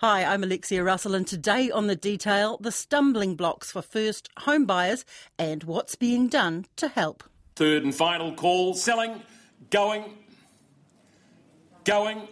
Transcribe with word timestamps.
Hi, 0.00 0.24
I'm 0.24 0.44
Alexia 0.44 0.84
Russell, 0.84 1.14
and 1.14 1.26
today 1.26 1.70
on 1.70 1.86
The 1.86 1.96
Detail, 1.96 2.58
the 2.60 2.70
stumbling 2.70 3.34
blocks 3.34 3.72
for 3.72 3.80
first 3.80 4.28
home 4.40 4.66
buyers 4.66 5.06
and 5.38 5.64
what's 5.64 5.94
being 5.94 6.28
done 6.28 6.66
to 6.76 6.88
help. 6.88 7.24
Third 7.54 7.82
and 7.82 7.94
final 7.94 8.34
call 8.34 8.74
selling, 8.74 9.22
going, 9.70 10.04
going. 11.84 12.28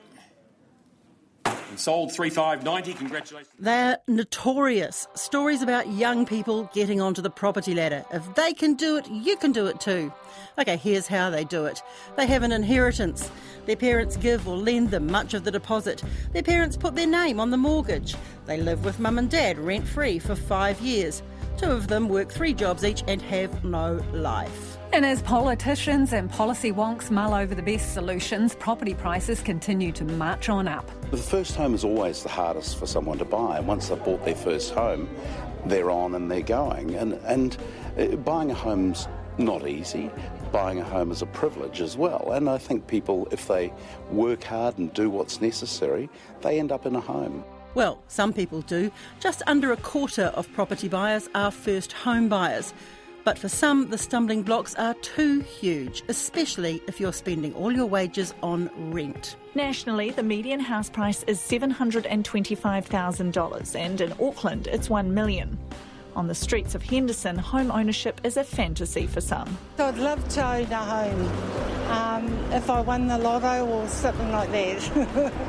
Sold 1.78 2.12
3590. 2.12 2.94
Congratulations. 2.94 3.54
They're 3.58 3.98
notorious. 4.08 5.06
Stories 5.14 5.62
about 5.62 5.88
young 5.88 6.26
people 6.26 6.70
getting 6.74 7.00
onto 7.00 7.22
the 7.22 7.30
property 7.30 7.74
ladder. 7.74 8.04
If 8.12 8.34
they 8.34 8.52
can 8.52 8.74
do 8.74 8.96
it, 8.96 9.08
you 9.10 9.36
can 9.36 9.52
do 9.52 9.66
it 9.66 9.80
too. 9.80 10.12
Okay, 10.58 10.76
here's 10.76 11.06
how 11.06 11.30
they 11.30 11.44
do 11.44 11.64
it 11.66 11.82
they 12.16 12.26
have 12.26 12.42
an 12.42 12.52
inheritance. 12.52 13.30
Their 13.66 13.76
parents 13.76 14.16
give 14.16 14.46
or 14.46 14.56
lend 14.56 14.90
them 14.90 15.06
much 15.06 15.34
of 15.34 15.44
the 15.44 15.50
deposit. 15.50 16.02
Their 16.32 16.42
parents 16.42 16.76
put 16.76 16.94
their 16.94 17.06
name 17.06 17.40
on 17.40 17.50
the 17.50 17.56
mortgage. 17.56 18.14
They 18.46 18.58
live 18.58 18.84
with 18.84 19.00
mum 19.00 19.18
and 19.18 19.30
dad 19.30 19.58
rent 19.58 19.86
free 19.86 20.18
for 20.18 20.34
five 20.34 20.80
years. 20.80 21.22
Two 21.56 21.70
of 21.70 21.88
them 21.88 22.08
work 22.08 22.30
three 22.30 22.52
jobs 22.52 22.84
each 22.84 23.04
and 23.06 23.22
have 23.22 23.64
no 23.64 23.94
life. 24.12 24.73
And 24.94 25.04
as 25.04 25.20
politicians 25.22 26.12
and 26.12 26.30
policy 26.30 26.70
wonks 26.70 27.10
mull 27.10 27.34
over 27.34 27.52
the 27.52 27.62
best 27.62 27.94
solutions, 27.94 28.54
property 28.54 28.94
prices 28.94 29.40
continue 29.40 29.90
to 29.90 30.04
march 30.04 30.48
on 30.48 30.68
up. 30.68 30.88
The 31.10 31.16
first 31.16 31.56
home 31.56 31.74
is 31.74 31.82
always 31.82 32.22
the 32.22 32.28
hardest 32.28 32.78
for 32.78 32.86
someone 32.86 33.18
to 33.18 33.24
buy. 33.24 33.58
And 33.58 33.66
once 33.66 33.88
they've 33.88 34.04
bought 34.04 34.24
their 34.24 34.36
first 34.36 34.72
home, 34.72 35.10
they're 35.66 35.90
on 35.90 36.14
and 36.14 36.30
they're 36.30 36.42
going. 36.42 36.94
And, 36.94 37.14
and 37.24 37.56
uh, 37.98 38.14
buying 38.18 38.52
a 38.52 38.54
home's 38.54 39.08
not 39.36 39.66
easy. 39.66 40.12
Buying 40.52 40.78
a 40.78 40.84
home 40.84 41.10
is 41.10 41.22
a 41.22 41.26
privilege 41.26 41.80
as 41.80 41.96
well. 41.96 42.30
And 42.30 42.48
I 42.48 42.58
think 42.58 42.86
people, 42.86 43.26
if 43.32 43.48
they 43.48 43.72
work 44.12 44.44
hard 44.44 44.78
and 44.78 44.94
do 44.94 45.10
what's 45.10 45.40
necessary, 45.40 46.08
they 46.42 46.60
end 46.60 46.70
up 46.70 46.86
in 46.86 46.94
a 46.94 47.00
home. 47.00 47.42
Well, 47.74 48.00
some 48.06 48.32
people 48.32 48.62
do. 48.62 48.92
Just 49.18 49.42
under 49.48 49.72
a 49.72 49.76
quarter 49.76 50.26
of 50.36 50.50
property 50.52 50.86
buyers 50.86 51.28
are 51.34 51.50
first 51.50 51.92
home 51.92 52.28
buyers. 52.28 52.72
But 53.24 53.38
for 53.38 53.48
some, 53.48 53.88
the 53.88 53.96
stumbling 53.96 54.42
blocks 54.42 54.74
are 54.74 54.92
too 54.94 55.38
huge, 55.40 56.02
especially 56.08 56.82
if 56.86 57.00
you're 57.00 57.14
spending 57.14 57.54
all 57.54 57.72
your 57.72 57.86
wages 57.86 58.34
on 58.42 58.68
rent. 58.92 59.36
Nationally, 59.54 60.10
the 60.10 60.22
median 60.22 60.60
house 60.60 60.90
price 60.90 61.22
is 61.22 61.40
$725,000 61.40 63.76
and 63.76 64.00
in 64.02 64.12
Auckland 64.20 64.66
it's 64.66 64.90
1 64.90 65.14
million. 65.14 65.58
On 66.14 66.28
the 66.28 66.34
streets 66.34 66.74
of 66.74 66.82
Henderson, 66.82 67.38
home 67.38 67.70
ownership 67.70 68.20
is 68.24 68.36
a 68.36 68.44
fantasy 68.44 69.06
for 69.06 69.22
some. 69.22 69.56
I'd 69.78 69.96
love 69.96 70.28
to 70.28 70.46
own 70.46 70.70
a 70.70 70.76
home 70.76 71.26
um, 71.90 72.28
if 72.52 72.68
I 72.68 72.82
won 72.82 73.06
the 73.06 73.16
lotto 73.18 73.66
or 73.66 73.88
something 73.88 74.30
like 74.30 74.52
that. 74.52 75.32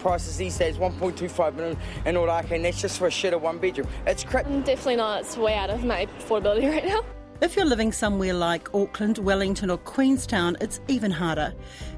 prices 0.00 0.36
these 0.38 0.58
days 0.58 0.78
1.25 0.78 1.54
million 1.54 1.76
in 2.06 2.14
Ōrākei, 2.14 2.52
and 2.52 2.64
that's 2.64 2.80
just 2.80 2.96
for 2.98 3.06
a 3.06 3.10
shed 3.10 3.34
of 3.34 3.42
one 3.42 3.58
bedroom. 3.58 3.86
It's 4.06 4.24
crap. 4.24 4.46
Definitely 4.46 4.96
not. 4.96 5.20
It's 5.20 5.36
way 5.36 5.54
out 5.54 5.68
of 5.68 5.84
my 5.84 6.06
affordability 6.06 6.70
right 6.70 6.86
now. 6.86 7.04
If 7.42 7.56
you're 7.56 7.64
living 7.64 7.90
somewhere 7.90 8.34
like 8.34 8.74
Auckland, 8.74 9.16
Wellington, 9.16 9.70
or 9.70 9.78
Queenstown, 9.78 10.58
it's 10.60 10.78
even 10.88 11.10
harder. 11.10 11.54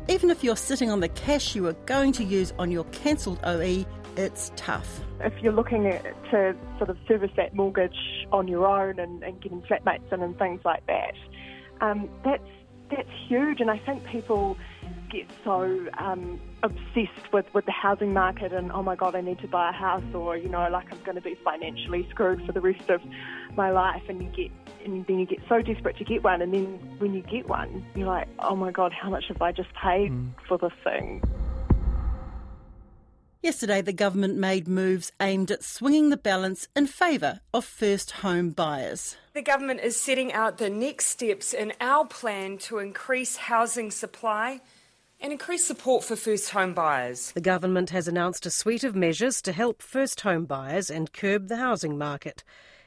Even 0.09 0.31
if 0.31 0.45
you're 0.45 0.57
sitting 0.57 0.89
on 0.89 1.01
the 1.01 1.09
cash 1.09 1.57
you 1.57 1.67
are 1.67 1.73
going 1.85 2.13
to 2.13 2.23
use 2.23 2.55
on 2.61 2.71
your 2.71 2.85
cancelled 2.85 3.41
OE, 3.43 3.85
it's 4.17 4.53
tough. 4.55 5.01
If 5.19 5.33
you're 5.43 5.53
looking 5.53 5.83
to 5.83 6.57
sort 6.79 6.91
of 6.91 6.97
service 7.09 7.33
that 7.37 7.57
mortgage 7.57 7.97
on 8.31 8.47
your 8.47 8.67
own 8.67 9.01
and, 9.01 9.25
and 9.25 9.41
getting 9.41 9.63
flatmates 9.63 10.13
in 10.13 10.23
and 10.23 10.39
things 10.39 10.61
like 10.65 10.87
that, 10.87 11.15
um, 11.81 12.09
that's 12.25 12.47
that's 12.95 13.11
huge. 13.27 13.61
And 13.61 13.71
I 13.71 13.79
think 13.79 14.05
people 14.05 14.57
get 15.11 15.27
so 15.43 15.89
um, 15.99 16.41
obsessed 16.63 17.33
with, 17.33 17.47
with 17.53 17.65
the 17.67 17.73
housing 17.73 18.13
market 18.13 18.53
and 18.53 18.71
oh 18.71 18.83
my 18.83 18.95
god, 18.95 19.17
I 19.17 19.23
need 19.23 19.41
to 19.41 19.49
buy 19.49 19.71
a 19.71 19.73
house, 19.73 20.05
or 20.15 20.37
you 20.37 20.49
know, 20.49 20.69
like 20.71 20.93
I'm 20.93 21.03
going 21.03 21.17
to 21.17 21.21
be 21.21 21.35
financially 21.43 22.07
screwed 22.11 22.47
for 22.47 22.53
the 22.53 22.61
rest 22.61 22.91
of 22.91 23.01
my 23.57 23.71
life, 23.71 24.03
and 24.09 24.23
you 24.23 24.29
get 24.29 24.51
and 24.85 25.07
then 25.07 25.19
you 25.19 25.27
get 25.27 25.41
so 25.49 25.63
desperate 25.63 25.97
to 25.99 26.05
get 26.05 26.23
one, 26.23 26.43
and 26.43 26.53
then 26.53 26.67
when 26.99 27.15
you 27.15 27.23
get 27.23 27.49
one, 27.49 27.85
you're 27.95 28.07
like, 28.07 28.29
oh 28.39 28.57
my 28.57 28.71
god, 28.71 28.93
how 28.93 29.11
much 29.11 29.25
have 29.29 29.41
I 29.41 29.53
just 29.53 29.73
paid 29.75 30.13
mm. 30.13 30.31
for 30.47 30.59
this 30.59 30.73
thing? 30.85 31.23
Yesterday, 33.43 33.83
the 33.83 33.93
government 33.93 34.37
made 34.37 34.69
moves 34.69 35.11
aimed 35.21 35.51
at 35.51 35.65
swinging 35.65 36.11
the 36.11 36.17
balance 36.17 36.69
in 36.77 36.87
favour 36.87 37.41
of 37.53 37.65
first 37.65 38.13
home 38.13 38.51
buyers. 38.51 39.17
The 39.35 39.43
government 39.43 39.81
is 39.81 40.01
setting 40.01 40.33
out 40.33 40.59
the 40.59 40.71
next 40.71 41.07
steps 41.07 41.53
in 41.53 41.73
our 41.81 42.07
plan 42.07 42.59
to 42.59 42.79
increase 42.79 43.37
housing 43.37 43.91
supply 43.91 44.61
and 45.21 45.33
increase 45.33 45.67
support 45.67 46.05
for 46.05 46.15
first 46.15 46.51
home 46.51 46.73
buyers. 46.73 47.33
The 47.33 47.41
government 47.41 47.91
has 47.91 48.07
announced 48.07 48.47
a 48.47 48.51
suite 48.51 48.85
of 48.85 48.95
measures 48.95 49.43
to 49.43 49.53
help 49.53 49.83
first 49.83 50.21
home 50.21 50.45
buyers 50.45 50.89
and 50.89 51.13
curb 51.13 51.49
the 51.49 51.57
housing 51.57 51.99
market, 51.99 52.45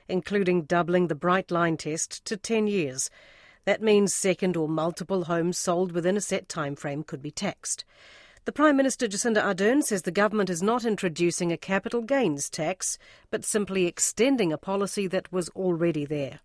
including 0.08 0.64
doubling 0.64 1.08
the 1.08 1.16
Bright 1.16 1.52
Line 1.52 1.78
test 1.78 2.24
to 2.26 2.38
10 2.38 2.68
years. 2.68 3.10
That 3.66 3.82
means 3.82 4.14
second 4.14 4.56
or 4.56 4.70
multiple 4.70 5.26
homes 5.26 5.58
sold 5.58 5.92
within 5.92 6.18
a 6.18 6.22
set 6.22 6.48
time 6.48 6.76
frame 6.76 7.04
could 7.04 7.22
be 7.22 7.32
taxed. 7.32 7.84
The 8.46 8.52
Prime 8.52 8.78
Minister 8.78 9.08
Jacinda 9.08 9.42
Ardern 9.42 9.82
says 9.82 10.04
the 10.04 10.12
government 10.12 10.52
is 10.52 10.62
not 10.62 10.86
introducing 10.86 11.52
a 11.52 11.58
capital 11.58 12.04
gains 12.04 12.48
tax, 12.48 13.00
but 13.32 13.44
simply 13.44 13.88
extending 13.88 14.54
a 14.54 14.58
policy 14.58 15.08
that 15.08 15.32
was 15.32 15.50
already 15.50 16.06
there. 16.06 16.42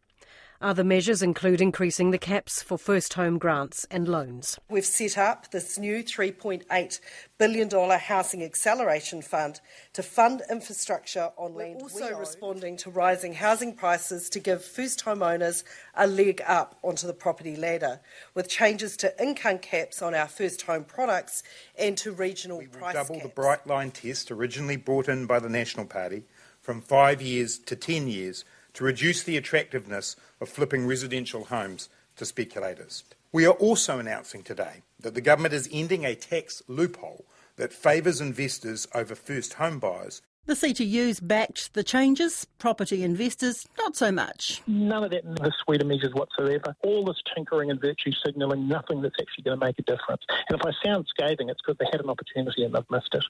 Other 0.63 0.85
measures 0.85 1.23
include 1.23 1.63
increasing 1.63 2.11
the 2.11 2.19
caps 2.19 2.63
for 2.63 2.77
first 2.77 3.15
home 3.15 3.39
grants 3.39 3.87
and 3.91 4.07
loans. 4.07 4.59
We've 4.69 4.85
set 4.85 5.17
up 5.17 5.51
this 5.53 5.79
new 5.79 6.05
$3.8 6.05 7.01
billion 7.39 7.71
housing 7.99 8.45
acceleration 8.45 9.23
fund 9.23 9.63
to 9.95 10.03
fund 10.03 10.43
infrastructure 10.51 11.31
on 11.39 11.55
land. 11.55 11.77
We're 11.81 12.01
land. 12.01 12.13
also 12.13 12.19
responding 12.19 12.77
to 12.77 12.91
rising 12.91 13.33
housing 13.33 13.75
prices 13.75 14.29
to 14.29 14.39
give 14.39 14.63
first 14.63 15.01
home 15.01 15.23
owners 15.23 15.65
a 15.95 16.07
leg 16.07 16.43
up 16.47 16.79
onto 16.83 17.07
the 17.07 17.15
property 17.15 17.57
ladder, 17.57 18.01
with 18.35 18.47
changes 18.51 18.99
to 18.99 19.19
income 19.23 19.61
caps 19.61 20.03
on 20.03 20.15
our 20.15 20.29
first 20.29 20.61
home 20.61 20.85
products 20.85 21.43
and 21.79 21.97
to 21.97 22.13
regional 22.13 22.59
we 22.59 22.67
will 22.67 22.93
double 22.93 23.15
caps. 23.15 23.23
the 23.23 23.33
Bright 23.35 23.67
Line 23.67 23.93
test 23.93 24.31
originally 24.31 24.77
brought 24.77 25.09
in 25.09 25.25
by 25.25 25.39
the 25.39 25.49
National 25.49 25.87
Party 25.87 26.25
from 26.61 26.83
five 26.83 27.23
years 27.23 27.59
to 27.61 27.75
ten 27.75 28.09
years 28.09 28.45
to 28.75 28.85
reduce 28.85 29.23
the 29.23 29.37
attractiveness 29.37 30.17
of 30.41 30.49
flipping 30.49 30.87
residential 30.87 31.45
homes 31.45 31.89
to 32.17 32.25
speculators. 32.25 33.05
We 33.33 33.47
are 33.47 33.55
also 33.55 33.99
announcing 33.99 34.43
today 34.43 34.83
that 34.99 35.15
the 35.15 35.21
government 35.21 35.55
is 35.55 35.69
ending 35.73 36.05
a 36.05 36.15
tax 36.15 36.63
loophole 36.67 37.25
that 37.57 37.73
favours 37.73 38.21
investors 38.21 38.87
over 38.95 39.15
first 39.15 39.55
home 39.55 39.79
buyers. 39.79 40.23
The 40.47 40.55
CTU's 40.55 41.21
backed 41.21 41.75
the 41.75 41.85
changes, 41.85 42.47
property 42.59 43.05
investors 43.05 43.69
not 43.79 43.95
so 43.95 44.11
much. 44.11 44.63
None 44.67 45.05
of 45.05 45.11
that 45.11 45.23
in 45.23 45.35
the 45.35 45.53
suite 45.63 45.81
of 45.81 45.87
measures 45.87 46.13
whatsoever. 46.13 46.75
All 46.83 47.05
this 47.05 47.23
tinkering 47.35 47.71
and 47.71 47.81
virtue 47.81 48.11
signalling, 48.25 48.67
nothing 48.67 49.03
that's 49.03 49.15
actually 49.21 49.45
going 49.45 49.61
to 49.61 49.65
make 49.65 49.79
a 49.79 49.83
difference. 49.83 50.23
And 50.49 50.59
if 50.59 50.67
I 50.67 50.73
sound 50.85 51.07
scathing, 51.09 51.51
it's 51.51 51.61
because 51.65 51.79
they 51.79 51.87
had 51.93 52.01
an 52.01 52.11
opportunity 52.11 52.65
and 52.65 52.75
they've 52.75 52.91
missed 52.91 53.15
it. 53.15 53.25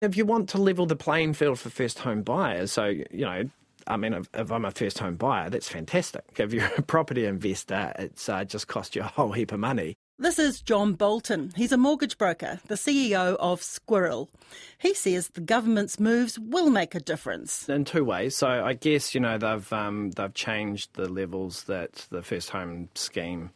If 0.00 0.16
you 0.16 0.24
want 0.24 0.48
to 0.50 0.58
level 0.58 0.86
the 0.86 0.96
playing 0.96 1.34
field 1.34 1.58
for 1.58 1.70
first 1.70 1.98
home 1.98 2.22
buyers, 2.22 2.72
so, 2.72 2.86
you 2.86 3.06
know, 3.10 3.50
I 3.88 3.96
mean, 3.96 4.12
if, 4.12 4.28
if, 4.34 4.52
I'm 4.52 4.64
a 4.64 4.70
first 4.70 4.98
home 4.98 5.16
buyer, 5.16 5.50
that's 5.50 5.68
fantastic. 5.68 6.24
If 6.36 6.52
you're 6.52 6.70
a 6.76 6.82
property 6.82 7.24
investor, 7.24 7.92
it's 7.98 8.28
uh, 8.28 8.44
just 8.44 8.68
cost 8.68 8.94
you 8.94 9.02
a 9.02 9.06
whole 9.06 9.32
heap 9.32 9.50
of 9.50 9.60
money. 9.60 9.96
This 10.20 10.38
is 10.38 10.60
John 10.60 10.94
Bolton. 10.94 11.52
He's 11.54 11.70
a 11.70 11.76
mortgage 11.76 12.18
broker, 12.18 12.60
the 12.66 12.74
CEO 12.74 13.36
of 13.36 13.62
Squirrel. 13.62 14.28
He 14.76 14.92
says 14.92 15.28
the 15.28 15.40
government's 15.40 16.00
moves 16.00 16.38
will 16.38 16.70
make 16.70 16.96
a 16.96 17.00
difference 17.00 17.68
in 17.68 17.84
two 17.84 18.04
ways. 18.04 18.36
So 18.36 18.48
I 18.48 18.74
guess 18.74 19.14
you 19.14 19.20
know 19.20 19.38
they've 19.38 19.72
um, 19.72 20.10
they've 20.10 20.34
changed 20.34 20.94
the 20.94 21.08
levels 21.08 21.64
that 21.64 22.08
the 22.10 22.22
first 22.22 22.50
home 22.50 22.88
scheme 22.96 23.50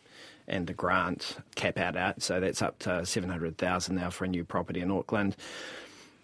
and 0.46 0.68
the 0.68 0.72
grant 0.72 1.36
cap 1.56 1.78
out 1.78 1.96
at. 1.96 2.22
So 2.22 2.38
that's 2.38 2.62
up 2.62 2.78
to 2.80 3.04
seven 3.04 3.28
hundred 3.28 3.58
thousand 3.58 3.96
now 3.96 4.10
for 4.10 4.24
a 4.24 4.28
new 4.28 4.44
property 4.44 4.82
in 4.82 4.92
Auckland. 4.92 5.34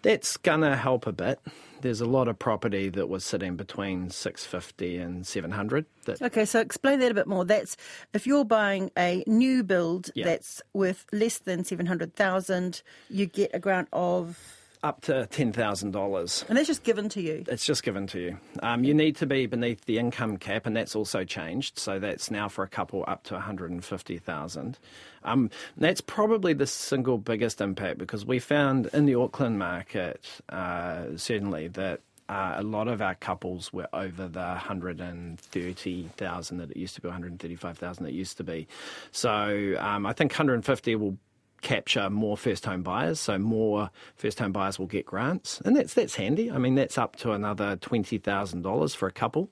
That's 0.01 0.37
gonna 0.37 0.75
help 0.75 1.07
a 1.07 1.11
bit 1.11 1.39
there's 1.81 2.01
a 2.01 2.05
lot 2.05 2.27
of 2.27 2.37
property 2.37 2.89
that 2.89 3.07
was 3.09 3.23
sitting 3.23 3.55
between 3.55 4.09
650 4.09 4.97
and 4.97 5.25
700 5.25 5.85
that 6.05 6.21
okay 6.21 6.45
so 6.45 6.59
explain 6.59 6.99
that 6.99 7.11
a 7.11 7.13
bit 7.13 7.27
more 7.27 7.45
that's 7.45 7.77
if 8.13 8.27
you're 8.27 8.45
buying 8.45 8.91
a 8.97 9.23
new 9.27 9.63
build 9.63 10.11
yeah. 10.15 10.25
that's 10.25 10.61
worth 10.73 11.05
less 11.11 11.39
than 11.39 11.63
700,000 11.63 12.81
you 13.09 13.25
get 13.25 13.51
a 13.53 13.59
grant 13.59 13.87
of 13.93 14.58
up 14.81 15.01
to 15.01 15.27
$10,000. 15.29 16.47
And 16.47 16.57
that's 16.57 16.67
just 16.67 16.83
given 16.83 17.09
to 17.09 17.21
you? 17.21 17.43
It's 17.47 17.65
just 17.65 17.83
given 17.83 18.07
to 18.07 18.19
you. 18.19 18.37
Um, 18.63 18.83
you 18.83 18.93
need 18.93 19.17
to 19.17 19.25
be 19.25 19.45
beneath 19.45 19.85
the 19.85 19.99
income 19.99 20.37
cap, 20.37 20.65
and 20.65 20.75
that's 20.75 20.95
also 20.95 21.25
changed. 21.25 21.77
So 21.77 21.99
that's 21.99 22.31
now 22.31 22.47
for 22.47 22.63
a 22.63 22.67
couple 22.67 23.03
up 23.07 23.23
to 23.25 23.33
150000 23.33 24.77
um, 25.23 25.49
That's 25.77 26.01
probably 26.01 26.53
the 26.53 26.67
single 26.67 27.17
biggest 27.17 27.59
impact 27.59 27.97
because 27.97 28.25
we 28.25 28.39
found 28.39 28.87
in 28.93 29.05
the 29.05 29.15
Auckland 29.15 29.59
market, 29.59 30.25
uh, 30.47 31.17
certainly, 31.17 31.67
that 31.69 31.99
uh, 32.29 32.53
a 32.57 32.63
lot 32.63 32.87
of 32.87 33.01
our 33.01 33.15
couples 33.15 33.73
were 33.73 33.89
over 33.91 34.27
the 34.27 34.39
130,000 34.39 36.57
that 36.57 36.71
it 36.71 36.77
used 36.77 36.95
to 36.95 37.01
be, 37.01 37.07
135,000 37.07 38.05
it 38.05 38.13
used 38.13 38.37
to 38.37 38.43
be. 38.43 38.67
So 39.11 39.75
um, 39.79 40.05
I 40.05 40.13
think 40.13 40.31
150 40.31 40.95
will 40.95 41.17
capture 41.61 42.09
more 42.09 42.37
first 42.37 42.65
home 42.65 42.83
buyers, 42.83 43.19
so 43.19 43.37
more 43.37 43.89
first 44.15 44.39
home 44.39 44.51
buyers 44.51 44.79
will 44.79 44.87
get 44.87 45.05
grants, 45.05 45.61
and 45.65 45.75
that's 45.75 45.93
that's 45.93 46.15
handy. 46.15 46.51
I 46.51 46.57
mean, 46.57 46.75
that's 46.75 46.97
up 46.97 47.15
to 47.17 47.31
another 47.31 47.75
twenty 47.77 48.17
thousand 48.17 48.61
dollars 48.61 48.93
for 48.93 49.07
a 49.07 49.11
couple 49.11 49.49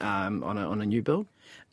um, 0.00 0.42
on 0.44 0.58
a 0.58 0.68
on 0.68 0.80
a 0.80 0.86
new 0.86 1.02
build. 1.02 1.26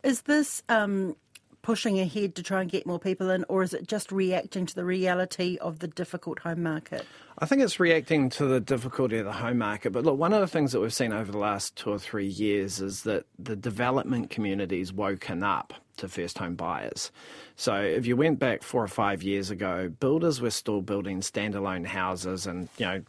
Is 0.04 0.24
this 0.24 0.64
um, 0.70 1.16
pushing 1.62 2.00
ahead 2.00 2.36
to 2.36 2.44
try 2.44 2.62
and 2.62 2.70
get 2.70 2.86
more 2.86 3.00
people 3.00 3.30
in, 3.30 3.46
or 3.48 3.64
is 3.64 3.74
it 3.74 3.88
just 3.88 4.12
reacting 4.12 4.66
to 4.66 4.76
the 4.76 4.86
reality 4.86 5.58
of 5.62 5.80
the 5.80 5.88
difficult 5.88 6.40
home 6.40 6.64
market? 6.64 7.06
I 7.40 7.46
think 7.46 7.62
it's 7.62 7.80
reacting 7.80 8.30
to 8.32 8.46
the 8.46 8.60
difficulty 8.60 9.18
of 9.18 9.26
the 9.26 9.32
home 9.32 9.58
market. 9.60 9.92
But 9.92 10.04
look, 10.04 10.18
one 10.18 10.34
of 10.34 10.42
the 10.42 10.48
things 10.48 10.72
that 10.72 10.80
we've 10.80 10.94
seen 10.94 11.14
over 11.14 11.32
the 11.32 11.38
last 11.38 11.76
two 11.76 11.92
or 11.92 12.00
three 12.00 12.28
years 12.28 12.82
is 12.82 13.04
that 13.04 13.26
the 13.40 13.56
development 13.56 14.30
community's 14.30 14.92
woken 14.94 15.44
up 15.44 15.74
to 16.02 16.08
first 16.08 16.38
home 16.38 16.56
buyers. 16.56 17.12
So 17.56 17.76
if 17.76 18.06
you 18.06 18.16
went 18.16 18.40
back 18.40 18.64
four 18.64 18.84
or 18.84 18.88
five 18.88 19.24
years 19.24 19.50
ago, 19.50 19.90
builders 20.00 20.42
were 20.42 20.52
still 20.52 20.82
building 20.82 21.22
standalone 21.22 21.86
houses 21.86 22.46
and, 22.46 22.70
you 22.78 22.86
know, 22.86 23.02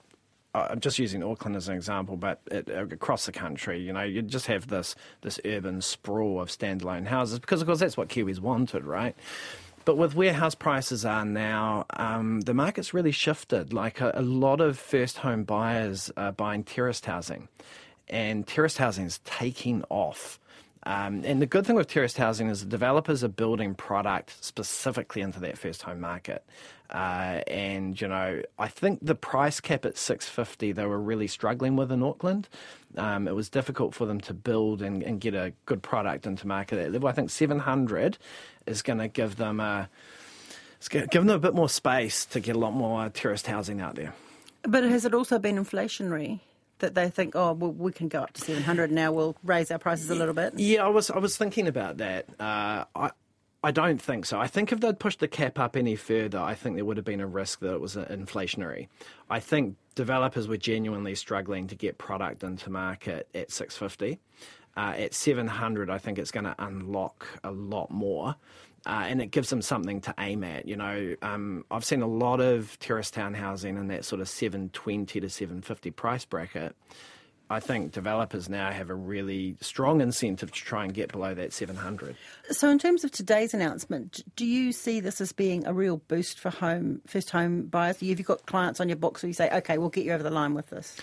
I'm 0.54 0.80
just 0.80 0.98
using 0.98 1.22
Auckland 1.22 1.56
as 1.56 1.68
an 1.68 1.76
example, 1.76 2.16
but 2.16 2.40
it, 2.50 2.68
across 2.68 3.24
the 3.24 3.32
country, 3.32 3.80
you 3.80 3.92
know, 3.92 4.02
you 4.02 4.20
just 4.20 4.46
have 4.46 4.68
this 4.68 4.94
this 5.22 5.40
urban 5.46 5.80
sprawl 5.80 6.40
of 6.40 6.50
standalone 6.50 7.06
houses 7.06 7.38
because, 7.38 7.62
of 7.62 7.66
course, 7.66 7.78
that's 7.78 7.96
what 7.96 8.08
Kiwis 8.08 8.38
wanted, 8.38 8.84
right? 8.84 9.16
But 9.84 9.96
with 9.96 10.14
where 10.14 10.32
house 10.32 10.54
prices 10.54 11.04
are 11.04 11.24
now, 11.24 11.86
um, 11.90 12.42
the 12.42 12.54
market's 12.54 12.94
really 12.94 13.10
shifted. 13.12 13.72
Like 13.72 14.00
a, 14.00 14.12
a, 14.14 14.22
lot 14.22 14.60
of 14.60 14.78
first 14.78 15.18
home 15.18 15.42
buyers 15.44 16.10
are 16.16 16.32
buying 16.32 16.62
terraced 16.64 17.06
housing, 17.06 17.48
and 18.08 18.46
terraced 18.46 18.78
housing 18.78 19.06
is 19.06 19.20
taking 19.24 19.84
off. 19.88 20.38
Um, 20.84 21.23
and 21.25 21.40
the 21.40 21.46
good 21.46 21.64
thing 21.64 21.76
with 21.76 21.87
terraced 21.87 22.17
housing 22.17 22.49
is 22.49 22.61
the 22.61 22.67
developers 22.67 23.23
are 23.23 23.29
building 23.29 23.75
product 23.75 24.43
specifically 24.44 25.23
into 25.23 25.38
that 25.40 25.56
first 25.56 25.82
home 25.82 26.00
market. 26.00 26.44
Uh, 26.90 27.40
and 27.46 27.99
you 28.00 28.08
know, 28.08 28.43
I 28.58 28.69
think 28.69 28.99
the 29.00 29.14
price 29.14 29.61
cap 29.61 29.87
at 29.87 29.96
650 29.96 30.73
they 30.73 30.84
were 30.84 31.00
really 31.00 31.26
struggling 31.26 31.76
with 31.76 31.90
in 31.90 32.02
Auckland. 32.02 32.49
Um, 32.96 33.26
it 33.26 33.34
was 33.34 33.49
difficult 33.49 33.94
for 33.94 34.06
them 34.06 34.20
to 34.23 34.34
build 34.34 34.82
and, 34.82 35.02
and, 35.02 35.19
get 35.19 35.34
a 35.34 35.55
good 35.64 35.82
product 35.82 36.26
into 36.26 36.46
market 36.46 36.79
at 36.79 36.84
that 36.84 36.93
level. 36.93 37.08
I 37.08 37.12
think 37.12 37.31
700 37.31 38.19
is 38.67 38.82
going 38.82 38.99
to 38.99 39.08
give 39.08 39.37
them 39.37 39.61
a 39.61 39.88
give 40.90 41.08
them 41.11 41.31
a 41.31 41.38
bit 41.38 41.55
more 41.55 41.69
space 41.69 42.26
to 42.26 42.40
get 42.40 42.56
a 42.56 42.58
lot 42.58 42.73
more 42.73 43.08
terraced 43.08 43.46
housing 43.46 43.81
out 43.81 43.94
there. 43.94 44.12
But 44.62 44.84
has 44.84 45.05
it 45.06 45.14
also 45.14 45.38
been 45.38 45.56
inflationary? 45.56 46.40
That 46.82 46.94
they 46.94 47.08
think, 47.08 47.34
oh, 47.34 47.52
well, 47.52 47.73
we 47.73 47.90
can 47.90 48.08
go 48.08 48.20
up 48.20 48.34
to 48.34 48.40
700 48.43 48.93
now, 48.93 49.11
we'll 49.11 49.37
raise 49.43 49.70
our 49.70 49.79
prices 49.79 50.11
a 50.11 50.14
little 50.14 50.34
bit? 50.34 50.58
Yeah, 50.58 50.84
I 50.84 50.88
was 50.88 51.11
I 51.11 51.19
was 51.19 51.37
thinking 51.37 51.67
about 51.67 51.96
that. 51.96 52.26
Uh, 52.38 52.84
I, 52.94 53.11
I 53.64 53.70
don't 53.70 54.02
think 54.02 54.26
so. 54.26 54.40
I 54.40 54.49
think 54.49 54.73
if 54.73 54.81
they'd 54.81 54.99
pushed 54.99 55.20
the 55.20 55.29
cap 55.29 55.58
up 55.58 55.76
any 55.76 55.94
further, 55.94 56.38
I 56.38 56.55
think 56.55 56.76
there 56.76 56.84
would 56.84 56.96
have 56.96 57.06
been 57.06 57.20
a 57.20 57.26
risk 57.26 57.61
that 57.61 57.75
it 57.75 57.81
was 57.81 57.94
inflationary. 57.94 58.88
I 59.31 59.38
think 59.38 59.76
developers 59.94 60.49
were 60.49 60.56
genuinely 60.56 61.14
struggling 61.14 61.69
to 61.69 61.76
get 61.76 61.96
product 61.96 62.43
into 62.43 62.70
market 62.70 63.29
at 63.34 63.52
650. 63.52 64.20
Uh, 64.75 64.94
at 64.96 65.14
700, 65.14 65.90
I 65.90 65.99
think 65.99 66.19
it's 66.19 66.31
going 66.31 66.44
to 66.44 66.55
unlock 66.58 67.26
a 67.44 67.50
lot 67.52 67.90
more. 67.90 68.37
Uh, 68.84 69.05
and 69.06 69.23
it 69.23 69.26
gives 69.26 69.49
them 69.50 69.62
something 69.62 70.00
to 70.00 70.14
aim 70.19 70.43
at. 70.43 70.67
You 70.67 70.76
know, 70.76 71.14
um, 71.23 71.64
I've 71.70 71.84
seen 71.84 72.02
a 72.02 72.06
lot 72.08 72.40
of 72.40 72.76
terrace 72.81 73.12
town 73.12 73.34
housing 73.34 73.76
in 73.76 73.87
that 73.88 74.05
sort 74.05 74.20
of 74.20 74.29
720 74.29 75.20
to 75.20 75.31
750 75.31 75.90
price 75.93 76.25
bracket. 76.25 76.75
I 77.52 77.61
think 77.61 77.93
developers 77.93 78.49
now 78.49 78.70
have 78.70 78.88
a 78.88 78.94
really 78.94 79.56
strong 79.61 80.00
incentive 80.00 80.50
to 80.52 80.58
try 80.58 80.84
and 80.84 80.94
get 80.94 81.12
below 81.12 81.34
that 81.34 81.52
700. 81.52 82.17
So, 82.50 82.70
in 82.70 82.79
terms 82.79 83.05
of 83.05 83.11
today's 83.11 83.52
announcement, 83.52 84.23
do 84.37 84.46
you 84.46 84.73
see 84.73 85.00
this 85.00 85.20
as 85.20 85.32
being 85.32 85.67
a 85.67 85.75
real 85.75 85.99
boost 85.99 86.40
for 86.40 86.49
home 86.49 87.02
first 87.06 87.29
home 87.29 87.67
buyers? 87.67 88.00
Have 88.00 88.19
you 88.19 88.25
got 88.25 88.46
clients 88.46 88.81
on 88.81 88.88
your 88.88 88.96
books 88.96 89.23
where 89.23 89.29
you 89.29 89.34
say, 89.34 89.50
"Okay, 89.50 89.76
we'll 89.76 89.90
get 89.90 90.06
you 90.06 90.12
over 90.12 90.23
the 90.23 90.31
line 90.31 90.55
with 90.55 90.70
this"? 90.70 90.96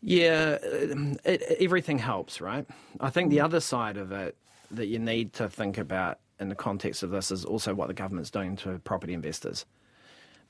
Yeah, 0.00 0.56
it, 0.62 1.58
everything 1.60 1.98
helps, 1.98 2.40
right? 2.40 2.66
I 2.98 3.10
think 3.10 3.30
the 3.30 3.38
mm. 3.38 3.44
other 3.44 3.60
side 3.60 3.98
of 3.98 4.10
it 4.10 4.38
that 4.70 4.86
you 4.86 4.98
need 4.98 5.34
to 5.34 5.50
think 5.50 5.76
about 5.76 6.18
in 6.40 6.48
the 6.48 6.54
context 6.54 7.02
of 7.02 7.10
this 7.10 7.30
is 7.30 7.44
also 7.44 7.74
what 7.74 7.88
the 7.88 7.94
government's 7.94 8.30
doing 8.30 8.56
to 8.56 8.78
property 8.80 9.12
investors 9.14 9.66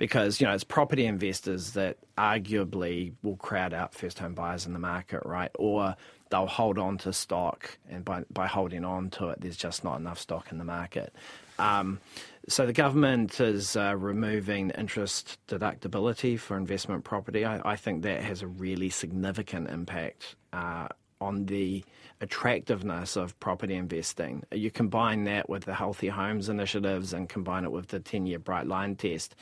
because 0.00 0.40
you 0.40 0.46
know 0.46 0.54
it's 0.54 0.64
property 0.64 1.04
investors 1.04 1.72
that 1.72 1.98
arguably 2.16 3.12
will 3.22 3.36
crowd 3.36 3.74
out 3.74 3.94
first 3.94 4.18
home 4.18 4.34
buyers 4.34 4.66
in 4.66 4.72
the 4.72 4.78
market, 4.78 5.20
right? 5.26 5.50
Or 5.56 5.94
they'll 6.30 6.46
hold 6.46 6.78
on 6.78 6.96
to 6.98 7.12
stock, 7.12 7.78
and 7.88 8.04
by 8.04 8.24
by 8.30 8.46
holding 8.46 8.84
on 8.84 9.10
to 9.10 9.28
it, 9.28 9.42
there's 9.42 9.58
just 9.58 9.84
not 9.84 10.00
enough 10.00 10.18
stock 10.18 10.50
in 10.50 10.58
the 10.58 10.64
market. 10.64 11.14
Um, 11.58 12.00
so 12.48 12.64
the 12.64 12.72
government 12.72 13.38
is 13.40 13.76
uh, 13.76 13.94
removing 13.96 14.70
interest 14.70 15.38
deductibility 15.46 16.38
for 16.38 16.56
investment 16.56 17.04
property. 17.04 17.44
I, 17.44 17.60
I, 17.72 17.76
think 17.76 18.02
that 18.04 18.22
has 18.22 18.40
a 18.40 18.46
really 18.46 18.88
significant 18.88 19.68
impact 19.68 20.36
uh, 20.54 20.88
on 21.20 21.44
the 21.44 21.84
attractiveness 22.20 23.16
of 23.16 23.38
property 23.40 23.74
investing. 23.74 24.44
You 24.52 24.70
combine 24.70 25.24
that 25.24 25.48
with 25.48 25.64
the 25.64 25.74
Healthy 25.74 26.08
Homes 26.08 26.48
initiatives 26.48 27.12
and 27.12 27.28
combine 27.28 27.64
it 27.64 27.72
with 27.72 27.88
the 27.88 28.00
10 28.00 28.26
year 28.26 28.38
Bright 28.38 28.66
Line 28.66 28.96
test 28.96 29.34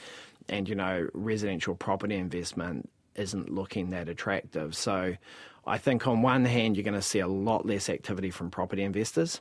and 0.49 0.69
you 0.69 0.75
know 0.75 1.09
residential 1.13 1.75
property 1.75 2.17
investment 2.17 2.89
isn't 3.15 3.51
looking 3.51 3.91
that 3.91 4.09
attractive. 4.09 4.77
So 4.77 5.17
I 5.67 5.79
think 5.79 6.07
on 6.07 6.23
one 6.23 6.45
hand 6.45 6.77
you're 6.77 6.85
going 6.85 6.95
to 6.95 7.03
see 7.03 7.19
a 7.19 7.29
lot 7.29 7.67
less 7.67 7.89
activity 7.89 8.31
from 8.31 8.51
property 8.51 8.83
investors. 8.83 9.41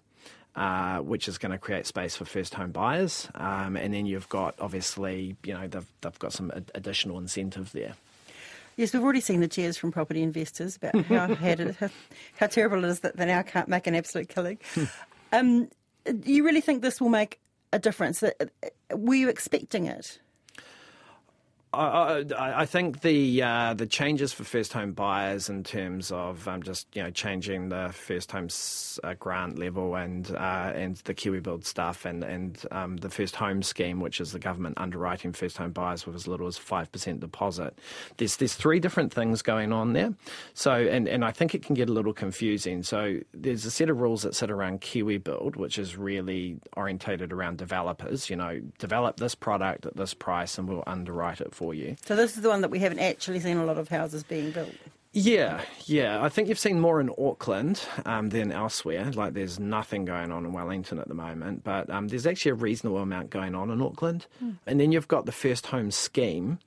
Uh, 0.56 0.98
which 1.02 1.28
is 1.28 1.38
going 1.38 1.52
to 1.52 1.58
create 1.60 1.86
space 1.86 2.16
for 2.16 2.26
first 2.26 2.56
home 2.56 2.72
buyers. 2.72 3.30
Um, 3.36 3.78
and 3.78 3.94
then 3.94 4.08
you've 4.08 4.28
got, 4.28 4.56
obviously, 4.60 5.36
you 5.44 5.54
know, 5.54 5.68
they've, 5.68 5.86
they've 6.02 6.18
got 6.18 6.34
some 6.34 6.52
ad- 6.56 6.72
additional 6.74 7.20
incentive 7.20 7.72
there. 7.74 7.94
Yes, 8.78 8.94
we've 8.94 9.04
already 9.04 9.22
seen 9.22 9.42
the 9.42 9.48
cheers 9.48 9.76
from 9.76 9.92
property 9.92 10.22
investors 10.22 10.78
about 10.78 10.96
how, 11.06 11.26
it, 11.26 11.76
how, 11.76 11.90
how, 12.38 12.48
terrible 12.48 12.86
it 12.86 12.88
is 12.88 13.00
that 13.02 13.18
they 13.18 13.26
now 13.26 13.42
can't 13.42 13.68
make 13.68 13.88
an 13.88 13.96
absolute 13.96 14.30
killing. 14.30 14.60
um, 15.32 15.68
do 16.06 16.32
you 16.32 16.46
really 16.46 16.62
think 16.62 16.84
this 16.84 17.02
will 17.02 17.10
make 17.10 17.40
a 17.74 17.80
difference? 17.80 18.24
Were 18.94 19.16
you 19.16 19.30
expecting 19.30 19.86
it? 19.86 20.20
I, 21.78 22.62
I, 22.62 22.66
think 22.66 23.02
the 23.02 23.44
uh, 23.44 23.74
the 23.76 23.86
changes 23.86 24.34
for 24.34 24.44
first 24.44 24.74
home 24.74 24.94
buyers 24.94 25.50
in 25.50 25.64
terms 25.64 26.12
of 26.12 26.48
um, 26.48 26.64
just 26.64 26.88
you 26.96 27.04
know 27.04 27.12
changing 27.12 27.70
the 27.70 27.92
first 27.94 28.32
home 28.32 28.48
uh, 29.04 29.14
grant 29.14 29.60
level 29.60 29.96
and 29.96 30.30
uh, 30.32 30.72
and 30.74 30.96
the 30.98 31.14
Kiwi 31.14 31.40
Build 31.40 31.66
stuff 31.66 32.06
and 32.06 32.24
and 32.24 32.66
um, 32.72 32.98
the 32.98 33.10
first 33.10 33.36
home 33.36 33.62
scheme, 33.62 34.00
which 34.00 34.20
is 34.20 34.32
the 34.32 34.40
government 34.40 34.76
underwriting 34.78 35.34
first 35.34 35.58
home 35.58 35.72
buyers 35.72 36.06
with 36.06 36.16
as 36.16 36.28
little 36.28 36.48
as 36.48 36.58
five 36.58 36.92
percent 36.92 37.20
deposit. 37.20 37.78
There's 38.18 38.38
there's 38.38 38.56
three 38.56 38.80
different 38.80 39.14
things 39.14 39.42
going 39.44 39.72
on 39.72 39.94
there. 39.94 40.14
So 40.56 40.74
and 40.74 41.08
and 41.08 41.24
I 41.24 41.32
think 41.32 41.54
it 41.54 41.64
can 41.64 41.76
get 41.76 41.90
a 41.90 41.94
little 41.94 42.14
confusing. 42.14 42.82
So 42.82 43.20
there's 43.34 43.66
a 43.66 43.72
set 43.72 43.90
of 43.90 44.02
rules 44.02 44.24
that 44.24 44.34
sit 44.34 44.50
around 44.50 44.82
Kiwi 44.82 45.20
Build, 45.20 45.56
which 45.56 45.78
is 45.78 45.96
really 45.96 46.58
orientated 46.76 47.32
around 47.32 47.58
developers. 47.58 48.32
You 48.32 48.36
know, 48.36 48.62
develop 48.80 49.18
this 49.18 49.36
product 49.36 49.86
at 49.86 49.96
this 49.96 50.16
price, 50.16 50.58
and 50.58 50.68
we'll 50.68 50.84
underwrite 50.88 51.40
it 51.40 51.54
for 51.54 51.67
you. 51.74 51.96
So 52.06 52.16
this 52.16 52.36
is 52.36 52.44
the 52.44 52.50
one 52.50 52.62
that 52.62 52.72
we 52.72 52.80
haven't 52.80 53.00
actually 53.00 53.40
seen 53.40 53.58
a 53.58 53.66
lot 53.66 53.78
of 53.78 53.90
houses 53.90 54.24
being 54.24 54.52
built. 54.52 54.74
Yeah, 55.14 55.62
yeah. 55.86 56.24
I 56.24 56.30
think 56.30 56.48
you've 56.48 56.60
seen 56.60 56.80
more 56.80 57.02
in 57.02 57.10
Auckland 57.18 57.82
um, 58.06 58.30
than 58.30 58.52
elsewhere. 58.52 59.10
Like, 59.12 59.34
there's 59.34 59.60
nothing 59.60 60.06
going 60.06 60.32
on 60.32 60.46
in 60.46 60.54
Wellington 60.54 61.00
at 61.00 61.08
the 61.08 61.16
moment, 61.16 61.64
but 61.64 61.90
um, 61.90 62.08
there's 62.10 62.28
actually 62.28 62.52
a 62.52 62.56
reasonable 62.56 63.00
amount 63.00 63.32
going 63.32 63.56
on 63.56 63.72
in 63.72 63.82
Auckland. 63.82 64.28
Mm. 64.44 64.58
And 64.68 64.80
then 64.80 64.92
you've 64.92 65.08
got 65.08 65.26
the 65.26 65.32
first 65.32 65.68
home 65.68 65.90
scheme. 65.90 66.60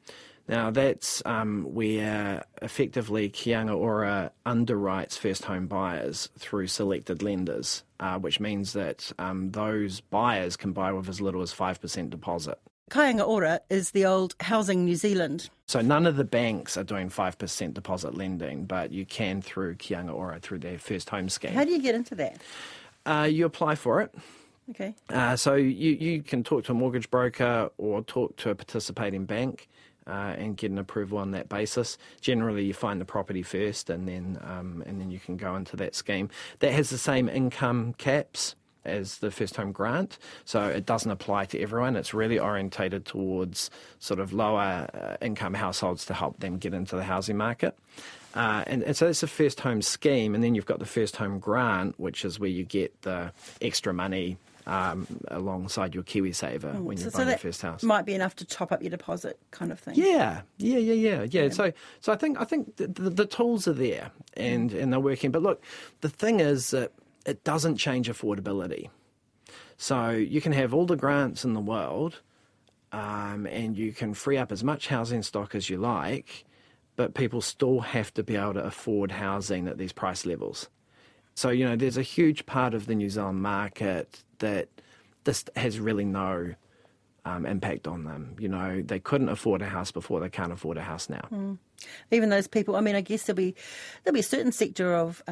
Now, 0.48 0.72
that's 0.72 1.22
um, 1.24 1.62
where 1.62 2.44
effectively 2.60 3.30
Kāinga 3.30 3.76
Ora 3.76 4.32
underwrites 4.44 5.16
first 5.16 5.44
home 5.44 5.68
buyers 5.68 6.28
through 6.36 6.66
selected 6.66 7.22
lenders, 7.22 7.84
uh, 8.00 8.18
which 8.18 8.40
means 8.40 8.72
that 8.72 9.12
um, 9.20 9.52
those 9.52 10.00
buyers 10.00 10.56
can 10.56 10.72
buy 10.72 10.90
with 10.90 11.08
as 11.08 11.20
little 11.20 11.42
as 11.42 11.54
5% 11.54 12.10
deposit. 12.10 12.58
Kāinga 12.90 13.26
Ora 13.26 13.60
is 13.70 13.92
the 13.92 14.04
old 14.04 14.34
Housing 14.40 14.84
New 14.84 14.96
Zealand. 14.96 15.48
So 15.66 15.80
none 15.80 16.06
of 16.06 16.16
the 16.16 16.24
banks 16.24 16.76
are 16.76 16.82
doing 16.82 17.08
5% 17.08 17.72
deposit 17.72 18.16
lending, 18.16 18.64
but 18.64 18.90
you 18.90 19.06
can 19.06 19.40
through 19.40 19.76
Kāinga 19.76 20.12
Ora 20.12 20.40
through 20.40 20.58
their 20.58 20.76
first 20.76 21.08
home 21.08 21.28
scheme. 21.28 21.52
How 21.52 21.64
do 21.64 21.70
you 21.70 21.80
get 21.80 21.94
into 21.94 22.16
that? 22.16 22.40
Uh, 23.06 23.28
you 23.30 23.46
apply 23.46 23.76
for 23.76 24.00
it. 24.02 24.12
Okay. 24.70 24.94
Uh, 25.08 25.36
so 25.36 25.54
you, 25.54 25.92
you 25.92 26.22
can 26.22 26.42
talk 26.42 26.64
to 26.64 26.72
a 26.72 26.74
mortgage 26.74 27.10
broker 27.10 27.70
or 27.78 28.02
talk 28.02 28.36
to 28.38 28.50
a 28.50 28.54
participating 28.54 29.24
bank. 29.24 29.68
Uh, 30.06 30.34
and 30.38 30.56
get 30.56 30.72
an 30.72 30.78
approval 30.78 31.18
on 31.18 31.30
that 31.30 31.48
basis. 31.48 31.96
Generally, 32.20 32.64
you 32.64 32.74
find 32.74 33.00
the 33.00 33.04
property 33.04 33.42
first, 33.42 33.90
and 33.90 34.08
then 34.08 34.40
um, 34.42 34.82
and 34.86 35.00
then 35.00 35.10
you 35.10 35.20
can 35.20 35.36
go 35.36 35.54
into 35.54 35.76
that 35.76 35.94
scheme. 35.94 36.28
That 36.60 36.72
has 36.72 36.90
the 36.90 36.98
same 36.98 37.28
income 37.28 37.92
caps 37.96 38.56
as 38.84 39.18
the 39.18 39.30
first 39.30 39.56
home 39.56 39.72
grant. 39.72 40.18
So 40.44 40.64
it 40.68 40.86
doesn't 40.86 41.10
apply 41.10 41.46
to 41.46 41.60
everyone. 41.60 41.96
It's 41.96 42.14
really 42.14 42.38
orientated 42.38 43.04
towards 43.04 43.70
sort 43.98 44.20
of 44.20 44.32
lower 44.32 44.88
uh, 44.94 45.24
income 45.24 45.54
households 45.54 46.04
to 46.06 46.14
help 46.14 46.40
them 46.40 46.58
get 46.58 46.74
into 46.74 46.96
the 46.96 47.04
housing 47.04 47.36
market. 47.36 47.76
Uh, 48.34 48.62
and, 48.66 48.82
and, 48.84 48.96
so 48.96 49.08
it's 49.08 49.22
a 49.24 49.26
first 49.26 49.60
home 49.60 49.82
scheme, 49.82 50.34
and 50.36 50.44
then 50.44 50.54
you've 50.54 50.66
got 50.66 50.78
the 50.78 50.86
first 50.86 51.16
home 51.16 51.40
grant, 51.40 51.98
which 51.98 52.24
is 52.24 52.38
where 52.38 52.50
you 52.50 52.64
get 52.64 53.02
the 53.02 53.32
extra 53.60 53.92
money 53.92 54.38
um, 54.66 55.06
alongside 55.28 55.94
your 55.94 56.04
KiwiSaver 56.04 56.60
Mm, 56.60 56.82
when 56.82 56.96
you're 56.96 57.10
so, 57.10 57.10
so 57.10 57.18
buying 57.18 57.28
your 57.30 57.38
first 57.38 57.62
house. 57.62 57.82
might 57.82 58.06
be 58.06 58.14
enough 58.14 58.36
to 58.36 58.44
top 58.44 58.70
up 58.70 58.82
your 58.82 58.90
deposit, 58.90 59.38
kind 59.50 59.72
of 59.72 59.80
thing. 59.80 59.94
Yeah, 59.96 60.42
yeah, 60.58 60.78
yeah, 60.78 60.94
yeah, 60.94 61.26
yeah. 61.28 61.48
So, 61.48 61.72
so 62.00 62.12
I 62.12 62.16
think 62.16 62.40
I 62.40 62.44
think 62.44 62.76
the, 62.76 62.86
the, 62.86 63.10
the 63.10 63.26
tools 63.26 63.66
are 63.66 63.72
there 63.72 64.12
and 64.36 64.72
and 64.72 64.92
they're 64.92 65.00
working. 65.00 65.32
But 65.32 65.42
look, 65.42 65.62
the 66.02 66.08
thing 66.08 66.38
is 66.38 66.70
that 66.70 66.92
it 67.26 67.44
doesn't 67.44 67.76
change 67.76 68.08
affordability. 68.08 68.88
So 69.76 70.10
you 70.10 70.40
can 70.40 70.52
have 70.52 70.74
all 70.74 70.86
the 70.86 70.96
grants 70.96 71.44
in 71.44 71.54
the 71.54 71.60
world, 71.60 72.20
um, 72.92 73.46
and 73.46 73.76
you 73.76 73.92
can 73.92 74.14
free 74.14 74.36
up 74.36 74.52
as 74.52 74.62
much 74.62 74.88
housing 74.88 75.22
stock 75.22 75.54
as 75.54 75.70
you 75.70 75.78
like, 75.78 76.44
but 76.96 77.14
people 77.14 77.40
still 77.40 77.80
have 77.80 78.12
to 78.14 78.22
be 78.22 78.36
able 78.36 78.54
to 78.54 78.64
afford 78.64 79.12
housing 79.12 79.68
at 79.68 79.78
these 79.78 79.92
price 79.92 80.26
levels. 80.26 80.68
So 81.34 81.50
you 81.50 81.64
know, 81.64 81.76
there's 81.76 81.96
a 81.96 82.02
huge 82.02 82.44
part 82.46 82.74
of 82.74 82.86
the 82.86 82.94
New 82.94 83.08
Zealand 83.08 83.42
market 83.42 84.22
that 84.38 84.68
this 85.24 85.44
has 85.56 85.80
really 85.80 86.04
no 86.04 86.54
um, 87.24 87.46
impact 87.46 87.86
on 87.86 88.04
them. 88.04 88.34
You 88.38 88.48
know, 88.48 88.82
they 88.82 88.98
couldn't 88.98 89.28
afford 89.28 89.62
a 89.62 89.66
house 89.66 89.90
before; 89.92 90.20
they 90.20 90.28
can't 90.28 90.52
afford 90.52 90.76
a 90.76 90.82
house 90.82 91.08
now. 91.08 91.26
Mm. 91.32 91.58
Even 92.10 92.28
those 92.28 92.46
people, 92.46 92.76
I 92.76 92.80
mean, 92.80 92.94
I 92.94 93.00
guess 93.00 93.22
there'll 93.24 93.36
be 93.36 93.54
there'll 94.04 94.14
be 94.14 94.20
a 94.20 94.22
certain 94.22 94.52
sector 94.52 94.94
of 94.94 95.22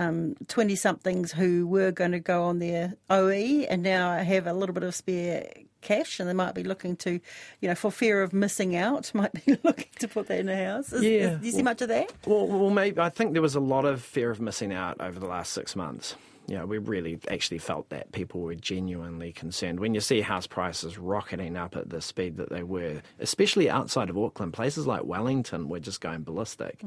twenty 0.48 0.76
somethings 0.76 1.32
who 1.32 1.66
were 1.66 1.90
going 1.90 2.12
to 2.12 2.20
go 2.20 2.44
on 2.44 2.58
their 2.58 2.94
OE 3.10 3.30
and 3.68 3.82
now 3.82 4.16
have 4.18 4.46
a 4.46 4.52
little 4.52 4.72
bit 4.74 4.82
of 4.82 4.94
spare 4.94 5.46
cash, 5.80 6.18
and 6.18 6.28
they 6.28 6.32
might 6.34 6.54
be 6.56 6.64
looking 6.64 6.96
to, 6.96 7.20
you 7.60 7.68
know, 7.68 7.74
for 7.74 7.90
fear 7.92 8.20
of 8.22 8.32
missing 8.32 8.74
out, 8.74 9.10
might 9.14 9.32
be 9.46 9.56
looking 9.62 9.86
to 10.00 10.08
put 10.08 10.26
that 10.26 10.40
in 10.40 10.48
a 10.48 10.56
house. 10.64 10.92
Is, 10.92 11.02
Yeah, 11.04 11.10
is- 11.10 11.40
do 11.40 11.46
you 11.46 11.52
see 11.52 11.56
well- 11.58 11.64
much 11.64 11.82
of 11.82 11.88
that? 11.88 12.12
Well, 12.26 12.46
well, 12.48 12.70
maybe 12.70 13.00
I 13.00 13.10
think 13.10 13.32
there 13.32 13.42
was 13.42 13.54
a 13.54 13.60
lot 13.60 13.84
of 13.84 14.02
fear 14.02 14.30
of 14.30 14.40
missing 14.40 14.72
out 14.72 15.00
over 15.00 15.20
the 15.20 15.26
last 15.28 15.52
six 15.52 15.76
months. 15.76 16.16
Know, 16.56 16.64
we 16.64 16.78
really 16.78 17.18
actually 17.30 17.58
felt 17.58 17.90
that 17.90 18.10
people 18.12 18.40
were 18.40 18.54
genuinely 18.54 19.32
concerned. 19.32 19.80
When 19.80 19.92
you 19.94 20.00
see 20.00 20.22
house 20.22 20.46
prices 20.46 20.96
rocketing 20.96 21.56
up 21.56 21.76
at 21.76 21.90
the 21.90 22.00
speed 22.00 22.38
that 22.38 22.48
they 22.48 22.62
were, 22.62 23.02
especially 23.20 23.68
outside 23.68 24.08
of 24.08 24.16
Auckland, 24.16 24.54
places 24.54 24.86
like 24.86 25.04
Wellington 25.04 25.68
were 25.68 25.80
just 25.80 26.00
going 26.00 26.22
ballistic. 26.22 26.80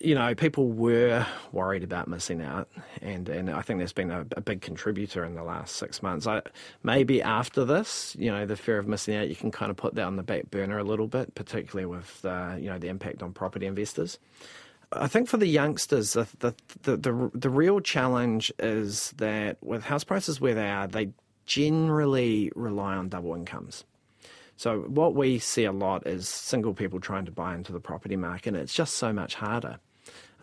You 0.00 0.14
know, 0.16 0.34
people 0.34 0.70
were 0.70 1.24
worried 1.52 1.84
about 1.84 2.08
missing 2.08 2.40
out, 2.42 2.68
and, 3.00 3.28
and 3.28 3.48
I 3.48 3.62
think 3.62 3.78
that's 3.78 3.92
been 3.92 4.10
a, 4.10 4.26
a 4.36 4.40
big 4.40 4.60
contributor 4.60 5.24
in 5.24 5.34
the 5.34 5.44
last 5.44 5.76
six 5.76 6.02
months. 6.02 6.26
I, 6.26 6.42
maybe 6.82 7.22
after 7.22 7.64
this, 7.64 8.16
you 8.18 8.30
know, 8.30 8.44
the 8.44 8.56
fear 8.56 8.78
of 8.78 8.88
missing 8.88 9.14
out, 9.14 9.28
you 9.28 9.36
can 9.36 9.52
kind 9.52 9.70
of 9.70 9.76
put 9.76 9.94
that 9.94 10.04
on 10.04 10.16
the 10.16 10.24
back 10.24 10.50
burner 10.50 10.78
a 10.78 10.84
little 10.84 11.06
bit, 11.06 11.34
particularly 11.36 11.86
with 11.86 12.24
uh, 12.24 12.54
you 12.58 12.68
know 12.68 12.78
the 12.78 12.88
impact 12.88 13.22
on 13.22 13.32
property 13.32 13.66
investors. 13.66 14.18
I 14.94 15.08
think 15.08 15.28
for 15.28 15.36
the 15.36 15.46
youngsters, 15.46 16.12
the, 16.12 16.26
the 16.38 16.54
the 16.96 17.30
the 17.34 17.50
real 17.50 17.80
challenge 17.80 18.52
is 18.58 19.12
that 19.16 19.56
with 19.62 19.84
house 19.84 20.04
prices 20.04 20.40
where 20.40 20.54
they 20.54 20.68
are, 20.68 20.86
they 20.86 21.10
generally 21.46 22.50
rely 22.54 22.94
on 22.94 23.08
double 23.08 23.34
incomes. 23.34 23.84
So 24.56 24.80
what 24.82 25.14
we 25.14 25.38
see 25.38 25.64
a 25.64 25.72
lot 25.72 26.06
is 26.06 26.28
single 26.28 26.74
people 26.74 27.00
trying 27.00 27.24
to 27.24 27.32
buy 27.32 27.54
into 27.54 27.72
the 27.72 27.80
property 27.80 28.16
market, 28.16 28.48
and 28.48 28.56
it's 28.56 28.74
just 28.74 28.94
so 28.94 29.12
much 29.12 29.34
harder. 29.34 29.78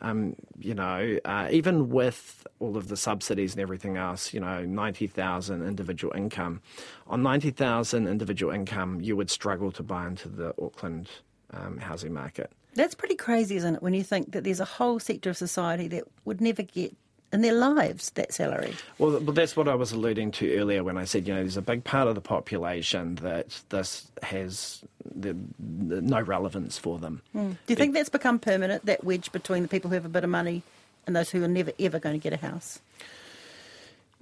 Um, 0.02 0.36
you 0.58 0.74
know, 0.74 1.20
uh, 1.26 1.48
even 1.52 1.90
with 1.90 2.46
all 2.60 2.76
of 2.76 2.88
the 2.88 2.98
subsidies 2.98 3.54
and 3.54 3.62
everything 3.62 3.98
else, 3.98 4.34
you 4.34 4.40
know, 4.40 4.66
90,000 4.66 5.66
individual 5.66 6.12
income. 6.16 6.60
On 7.06 7.22
90,000 7.22 8.08
individual 8.08 8.52
income, 8.52 9.00
you 9.00 9.16
would 9.16 9.30
struggle 9.30 9.72
to 9.74 9.84
buy 9.84 10.08
into 10.08 10.28
the 10.28 10.56
Auckland 10.60 11.08
um, 11.52 11.78
housing 11.78 12.14
market. 12.14 12.52
That's 12.74 12.96
pretty 12.96 13.16
crazy, 13.16 13.58
isn't 13.58 13.76
it? 13.76 13.84
When 13.84 13.94
you 13.94 14.04
think 14.04 14.32
that 14.32 14.44
there's 14.44 14.60
a 14.60 14.66
whole 14.66 15.00
sector 15.00 15.30
of 15.30 15.38
society 15.38 15.88
that 15.90 16.06
would 16.26 16.42
never 16.42 16.64
get 16.64 16.96
in 17.34 17.42
their 17.42 17.54
lives 17.54 18.10
that 18.12 18.34
salary. 18.34 18.74
Well, 18.98 19.20
but 19.20 19.36
that's 19.36 19.56
what 19.56 19.68
I 19.68 19.76
was 19.76 19.92
alluding 19.92 20.32
to 20.34 20.58
earlier 20.58 20.84
when 20.84 20.98
I 20.98 21.06
said, 21.06 21.28
you 21.28 21.34
know, 21.34 21.42
there's 21.42 21.58
a 21.58 21.62
big 21.62 21.84
part 21.84 22.08
of 22.08 22.16
the 22.16 22.22
population 22.22 23.16
that 23.16 23.62
this 23.70 24.12
has 24.24 24.82
the, 25.16 25.36
the, 25.60 26.02
no 26.02 26.22
relevance 26.22 26.78
for 26.78 27.00
them. 27.00 27.22
Mm. 27.36 27.52
Do 27.52 27.58
you 27.68 27.76
think 27.76 27.94
that's 27.94 28.10
become 28.10 28.38
permanent, 28.40 28.86
that 28.86 29.04
wedge 29.04 29.32
between 29.32 29.64
the 29.64 29.70
people 29.70 29.90
who 29.90 29.96
have 29.96 30.06
a 30.06 30.10
bit 30.10 30.24
of 30.24 30.30
money 30.30 30.64
and 31.08 31.16
those 31.16 31.30
who 31.30 31.44
are 31.44 31.48
never 31.48 31.72
ever 31.80 32.00
going 32.00 32.20
to 32.20 32.24
get 32.24 32.34
a 32.34 32.46
house? 32.46 32.80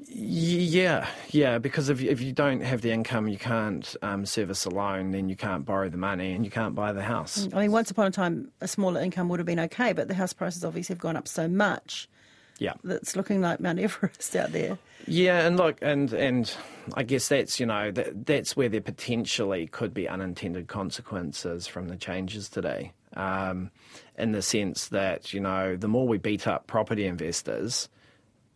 Yeah, 0.07 1.07
yeah, 1.29 1.57
because 1.57 1.89
if 1.89 2.01
you, 2.01 2.09
if 2.09 2.21
you 2.21 2.31
don't 2.31 2.61
have 2.61 2.81
the 2.81 2.91
income, 2.91 3.27
you 3.27 3.37
can't 3.37 3.95
um, 4.01 4.25
service 4.25 4.65
a 4.65 4.69
loan, 4.69 5.11
then 5.11 5.29
you 5.29 5.35
can't 5.35 5.65
borrow 5.65 5.89
the 5.89 5.97
money 5.97 6.33
and 6.33 6.45
you 6.45 6.51
can't 6.51 6.73
buy 6.75 6.93
the 6.93 7.03
house. 7.03 7.47
I 7.53 7.61
mean, 7.61 7.71
once 7.71 7.91
upon 7.91 8.07
a 8.07 8.11
time, 8.11 8.51
a 8.61 8.67
smaller 8.67 9.01
income 9.01 9.29
would 9.29 9.39
have 9.39 9.45
been 9.45 9.59
okay, 9.59 9.93
but 9.93 10.07
the 10.07 10.13
house 10.13 10.33
prices 10.33 10.63
obviously 10.63 10.93
have 10.93 11.01
gone 11.01 11.15
up 11.17 11.27
so 11.27 11.47
much 11.47 12.07
Yeah. 12.59 12.73
that 12.83 12.97
it's 13.01 13.15
looking 13.15 13.41
like 13.41 13.59
Mount 13.59 13.79
Everest 13.79 14.35
out 14.35 14.51
there. 14.51 14.77
Yeah, 15.07 15.45
and 15.47 15.57
look, 15.57 15.77
and 15.81 16.11
and 16.13 16.53
I 16.93 17.03
guess 17.03 17.29
that's 17.29 17.59
you 17.59 17.65
know 17.65 17.89
that 17.91 18.25
that's 18.25 18.55
where 18.57 18.69
there 18.69 18.81
potentially 18.81 19.65
could 19.67 19.93
be 19.93 20.07
unintended 20.09 20.67
consequences 20.67 21.67
from 21.67 21.87
the 21.87 21.95
changes 21.95 22.49
today, 22.49 22.91
um, 23.15 23.71
in 24.17 24.33
the 24.33 24.41
sense 24.41 24.89
that 24.89 25.33
you 25.33 25.39
know 25.39 25.77
the 25.77 25.87
more 25.87 26.07
we 26.07 26.17
beat 26.17 26.47
up 26.47 26.67
property 26.67 27.05
investors, 27.05 27.87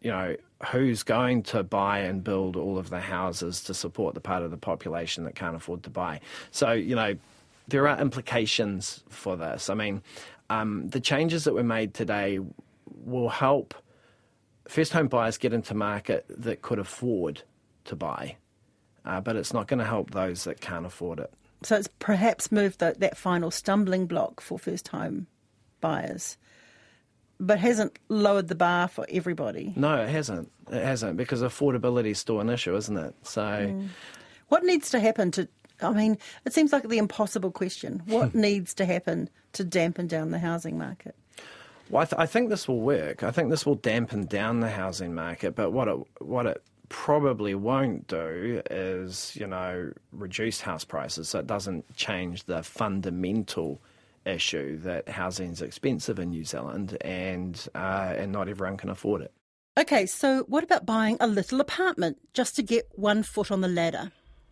you 0.04 0.12
know 0.12 0.36
who's 0.72 1.04
going 1.04 1.44
to 1.44 1.64
buy 1.64 2.00
and 2.00 2.24
build 2.24 2.56
all 2.56 2.78
of 2.78 2.90
the 2.90 3.00
houses 3.00 3.64
to 3.64 3.74
support 3.74 4.14
the 4.14 4.22
part 4.22 4.44
of 4.44 4.52
the 4.52 4.58
population 4.58 5.24
that 5.24 5.36
can't 5.36 5.56
afford 5.56 5.84
to 5.84 5.90
buy. 5.90 6.20
So 6.52 6.72
you 6.72 6.96
know 6.96 7.16
there 7.68 7.88
are 7.88 8.00
implications 8.00 9.04
for 9.10 9.36
this. 9.38 9.70
I 9.70 9.74
mean, 9.74 10.02
um, 10.50 10.90
the 10.90 11.00
changes 11.00 11.46
that 11.46 11.54
were 11.54 11.64
made 11.64 11.94
today 11.94 12.40
will 13.06 13.30
help 13.30 13.74
first 14.68 14.94
home 14.94 15.08
buyers 15.08 15.38
get 15.38 15.54
into 15.54 15.74
market 15.74 16.26
that 16.30 16.62
could 16.62 16.80
afford 16.80 17.42
to 17.86 17.96
buy, 17.96 18.36
uh, 19.06 19.22
but 19.22 19.36
it's 19.36 19.54
not 19.54 19.68
going 19.68 19.80
to 19.80 19.86
help 19.86 20.12
those 20.12 20.44
that 20.44 20.62
can't 20.62 20.86
afford 20.86 21.20
it. 21.20 21.34
So 21.64 21.78
it's 21.78 21.90
perhaps 22.00 22.52
moved 22.52 22.80
the, 22.80 22.96
that 23.00 23.18
final 23.18 23.52
stumbling 23.52 24.06
block 24.06 24.42
for 24.42 24.60
first 24.60 24.90
home 24.90 25.28
buyers, 25.82 26.38
but 27.46 27.60
hasn't 27.60 27.98
lowered 28.10 28.48
the 28.48 28.56
bar 28.56 28.88
for 28.88 29.06
everybody. 29.10 29.74
No, 29.76 30.02
it 30.02 30.10
hasn't. 30.10 30.52
It 30.72 30.84
hasn't 30.84 31.18
because 31.18 31.42
affordability 31.42 32.12
is 32.12 32.20
still 32.20 32.40
an 32.40 32.50
issue, 32.50 32.76
isn't 32.76 32.98
it? 32.98 33.14
So, 33.24 33.42
mm. 33.42 33.88
What 34.48 34.64
needs 34.64 34.90
to 34.92 35.00
happen 35.00 35.32
to? 35.32 35.48
I 35.82 35.92
mean, 35.92 36.18
it 36.46 36.54
seems 36.54 36.72
like 36.72 36.88
the 36.88 36.98
impossible 36.98 37.52
question. 37.52 38.02
What 38.08 38.34
needs 38.34 38.74
to 38.76 38.86
happen 38.86 39.30
to 39.54 39.64
dampen 39.64 40.08
down 40.08 40.32
the 40.32 40.40
housing 40.40 40.78
market? 40.78 41.16
well, 41.90 42.02
I, 42.02 42.06
th- 42.06 42.20
I 42.20 42.26
think 42.26 42.50
this 42.50 42.68
will 42.68 42.80
work. 42.80 43.24
I 43.24 43.32
think 43.32 43.50
this 43.50 43.66
will 43.66 43.76
dampen 43.76 44.26
down 44.26 44.62
the 44.62 44.70
housing 44.70 45.14
market, 45.14 45.56
but 45.56 45.72
what 45.72 45.88
it 45.88 45.98
what 46.20 46.46
it 46.46 46.64
probably 46.90 47.56
won't 47.56 48.08
do 48.08 48.62
is 48.70 49.36
you 49.36 49.48
know 49.48 49.92
reduce 50.12 50.62
house 50.62 50.86
prices. 50.86 51.30
So 51.30 51.40
it 51.40 51.48
doesn't 51.48 51.96
change 51.96 52.46
the 52.46 52.64
fundamental 52.64 53.82
issue 54.26 54.78
that 54.80 55.10
housing 55.10 55.52
is 55.52 55.62
expensive 55.62 56.20
in 56.20 56.30
New 56.30 56.46
Zealand 56.46 56.98
and 57.02 57.68
uh, 57.76 58.14
and 58.18 58.32
not 58.32 58.48
everyone 58.48 58.78
can 58.78 58.90
afford 58.90 59.22
it. 59.22 59.34
Okay, 59.78 60.06
so 60.06 60.44
what 60.44 60.64
about 60.64 60.86
buying 60.86 61.18
a 61.20 61.28
little 61.28 61.60
apartment 61.60 62.18
just 62.34 62.56
to 62.58 62.64
get 62.64 62.88
one 62.94 63.24
foot 63.24 63.52
on 63.52 63.62
the 63.62 63.68
ladder? 63.68 64.12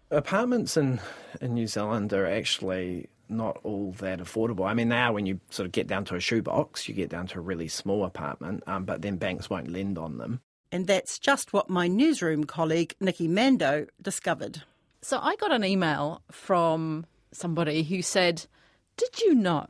Apartments 0.09 0.77
in 0.77 0.99
in 1.39 1.53
New 1.53 1.67
Zealand 1.67 2.11
are 2.13 2.27
actually 2.27 3.07
not 3.29 3.59
all 3.63 3.93
that 3.93 4.19
affordable. 4.19 4.69
I 4.69 4.73
mean, 4.73 4.89
now 4.89 5.13
when 5.13 5.25
you 5.25 5.39
sort 5.49 5.65
of 5.65 5.71
get 5.71 5.87
down 5.87 6.05
to 6.05 6.15
a 6.15 6.19
shoebox, 6.19 6.87
you 6.87 6.93
get 6.93 7.09
down 7.09 7.27
to 7.27 7.39
a 7.39 7.41
really 7.41 7.69
small 7.69 8.03
apartment, 8.03 8.63
um, 8.67 8.83
but 8.83 9.01
then 9.01 9.15
banks 9.15 9.49
won't 9.49 9.69
lend 9.69 9.97
on 9.97 10.17
them. 10.17 10.41
And 10.71 10.87
that's 10.87 11.19
just 11.19 11.53
what 11.53 11.69
my 11.69 11.87
newsroom 11.87 12.45
colleague 12.45 12.95
Nikki 12.99 13.27
Mandow 13.27 13.87
discovered. 14.01 14.63
So 15.01 15.19
I 15.21 15.35
got 15.37 15.51
an 15.51 15.63
email 15.63 16.21
from 16.31 17.05
somebody 17.31 17.83
who 17.83 18.01
said, 18.01 18.45
Did 19.01 19.21
you 19.21 19.33
know 19.33 19.65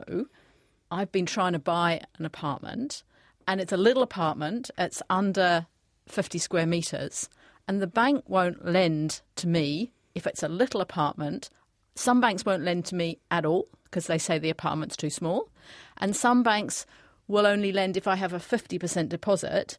I've 0.90 1.10
been 1.10 1.24
trying 1.24 1.54
to 1.54 1.58
buy 1.58 2.02
an 2.18 2.26
apartment 2.26 3.02
and 3.48 3.62
it's 3.62 3.72
a 3.72 3.78
little 3.78 4.02
apartment, 4.02 4.70
it's 4.76 5.02
under 5.08 5.66
50 6.06 6.38
square 6.38 6.66
metres, 6.66 7.30
and 7.66 7.80
the 7.80 7.86
bank 7.86 8.24
won't 8.28 8.66
lend 8.66 9.22
to 9.36 9.48
me 9.48 9.94
if 10.14 10.26
it's 10.26 10.42
a 10.42 10.48
little 10.48 10.82
apartment. 10.82 11.48
Some 11.94 12.20
banks 12.20 12.44
won't 12.44 12.62
lend 12.62 12.84
to 12.86 12.94
me 12.94 13.20
at 13.30 13.46
all 13.46 13.68
because 13.84 14.06
they 14.06 14.18
say 14.18 14.38
the 14.38 14.50
apartment's 14.50 14.98
too 14.98 15.08
small, 15.08 15.48
and 15.96 16.14
some 16.14 16.42
banks 16.42 16.84
will 17.26 17.46
only 17.46 17.72
lend 17.72 17.96
if 17.96 18.06
I 18.06 18.16
have 18.16 18.34
a 18.34 18.38
50% 18.38 19.08
deposit 19.08 19.78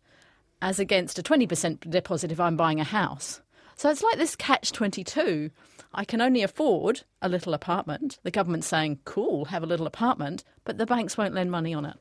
as 0.63 0.79
against 0.79 1.19
a 1.19 1.23
20% 1.23 1.91
deposit 1.91 2.31
if 2.31 2.39
I'm 2.39 2.57
buying 2.57 2.79
a 2.79 2.85
house. 2.85 3.39
So 3.75 3.89
it's 3.89 4.03
like 4.03 4.17
this 4.17 4.35
catch 4.35 4.71
22. 4.71 5.49
I 5.93 6.05
can 6.05 6.21
only 6.21 6.41
afford 6.41 7.03
a 7.21 7.29
little 7.29 7.53
apartment. 7.53 8.19
The 8.23 8.31
government's 8.31 8.67
saying, 8.67 8.99
cool, 9.05 9.45
have 9.45 9.63
a 9.63 9.67
little 9.67 9.85
apartment, 9.85 10.43
but 10.63 10.77
the 10.77 10.85
banks 10.85 11.17
won't 11.17 11.33
lend 11.33 11.51
money 11.51 11.73
on 11.73 11.85
it. 11.85 11.97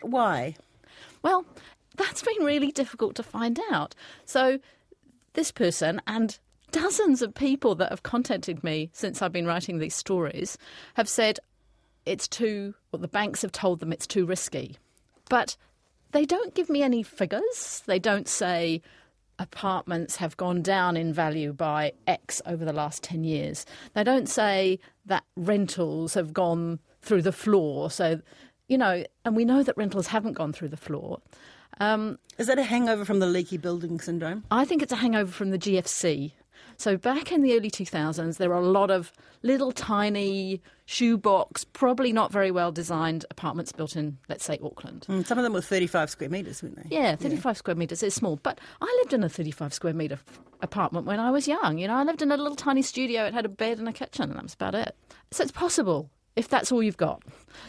Why? 0.00 0.56
Well, 1.22 1.46
that's 1.96 2.22
been 2.22 2.44
really 2.44 2.72
difficult 2.72 3.14
to 3.16 3.22
find 3.22 3.60
out. 3.70 3.94
So 4.24 4.58
this 5.34 5.52
person 5.52 6.00
and 6.06 6.38
dozens 6.72 7.22
of 7.22 7.34
people 7.34 7.74
that 7.76 7.90
have 7.90 8.02
contacted 8.02 8.64
me 8.64 8.90
since 8.92 9.22
I've 9.22 9.32
been 9.32 9.46
writing 9.46 9.78
these 9.78 9.94
stories 9.94 10.58
have 10.94 11.08
said 11.08 11.38
it's 12.06 12.26
too, 12.26 12.74
well, 12.90 13.00
the 13.00 13.08
banks 13.08 13.42
have 13.42 13.52
told 13.52 13.80
them 13.80 13.92
it's 13.92 14.06
too 14.06 14.26
risky. 14.26 14.76
But 15.28 15.56
they 16.10 16.24
don't 16.24 16.54
give 16.54 16.68
me 16.68 16.82
any 16.82 17.02
figures. 17.02 17.82
They 17.86 17.98
don't 17.98 18.28
say 18.28 18.82
apartments 19.38 20.16
have 20.16 20.36
gone 20.36 20.62
down 20.62 20.96
in 20.96 21.12
value 21.12 21.52
by 21.52 21.92
X 22.06 22.40
over 22.46 22.64
the 22.64 22.72
last 22.72 23.02
10 23.02 23.24
years. 23.24 23.66
They 23.94 24.04
don't 24.04 24.28
say 24.28 24.78
that 25.06 25.24
rentals 25.36 26.14
have 26.14 26.32
gone 26.32 26.78
through 27.00 27.22
the 27.22 27.32
floor. 27.32 27.90
So, 27.90 28.20
you 28.68 28.78
know, 28.78 29.04
and 29.24 29.34
we 29.36 29.44
know 29.44 29.62
that 29.62 29.76
rentals 29.76 30.08
haven't 30.08 30.34
gone 30.34 30.52
through 30.52 30.68
the 30.68 30.76
floor. 30.76 31.20
Um, 31.80 32.18
Is 32.38 32.46
that 32.46 32.58
a 32.58 32.64
hangover 32.64 33.04
from 33.04 33.18
the 33.18 33.26
leaky 33.26 33.56
building 33.56 33.98
syndrome? 33.98 34.44
I 34.50 34.64
think 34.64 34.82
it's 34.82 34.92
a 34.92 34.96
hangover 34.96 35.32
from 35.32 35.50
the 35.50 35.58
GFC. 35.58 36.32
So 36.76 36.96
back 36.96 37.32
in 37.32 37.42
the 37.42 37.56
early 37.56 37.70
2000s, 37.70 38.38
there 38.38 38.48
were 38.48 38.56
a 38.56 38.66
lot 38.66 38.90
of 38.90 39.12
little 39.42 39.72
tiny 39.72 40.60
shoebox, 40.84 41.64
probably 41.64 42.12
not 42.12 42.32
very 42.32 42.50
well 42.50 42.72
designed 42.72 43.24
apartments 43.30 43.72
built 43.72 43.96
in, 43.96 44.18
let's 44.28 44.44
say, 44.44 44.58
Auckland. 44.62 45.06
Mm, 45.08 45.26
some 45.26 45.38
of 45.38 45.44
them 45.44 45.52
were 45.52 45.60
35 45.60 46.10
square 46.10 46.30
metres, 46.30 46.62
weren't 46.62 46.76
they? 46.76 46.94
Yeah, 46.94 47.16
35 47.16 47.44
yeah. 47.44 47.52
square 47.52 47.76
metres 47.76 48.02
is 48.02 48.14
small. 48.14 48.36
But 48.42 48.60
I 48.80 48.98
lived 49.02 49.12
in 49.12 49.22
a 49.22 49.28
35 49.28 49.72
square 49.72 49.94
metre 49.94 50.18
apartment 50.60 51.06
when 51.06 51.20
I 51.20 51.30
was 51.30 51.46
young. 51.48 51.78
You 51.78 51.88
know, 51.88 51.94
I 51.94 52.04
lived 52.04 52.22
in 52.22 52.32
a 52.32 52.36
little 52.36 52.56
tiny 52.56 52.82
studio. 52.82 53.24
It 53.24 53.34
had 53.34 53.44
a 53.44 53.50
bed 53.50 53.78
and 53.78 53.88
a 53.88 53.92
kitchen, 53.92 54.24
and 54.24 54.34
that 54.34 54.42
was 54.42 54.54
about 54.54 54.74
it. 54.74 54.96
So 55.30 55.42
it's 55.42 55.52
possible 55.52 56.10
if 56.36 56.48
that's 56.48 56.72
all 56.72 56.82
you've 56.82 56.96
got. 56.96 57.22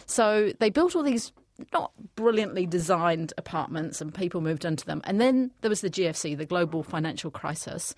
So 0.06 0.54
they 0.60 0.70
built 0.70 0.96
all 0.96 1.04
these 1.04 1.32
not 1.72 1.92
brilliantly 2.16 2.66
designed 2.66 3.34
apartments 3.38 4.02
and 4.02 4.14
people 4.14 4.42
moved 4.42 4.66
into 4.66 4.86
them. 4.86 5.02
And 5.04 5.22
then 5.22 5.52
there 5.62 5.70
was 5.70 5.82
the 5.82 5.90
GFC, 5.90 6.38
the 6.38 6.46
global 6.46 6.84
financial 6.84 7.32
crisis. 7.32 7.94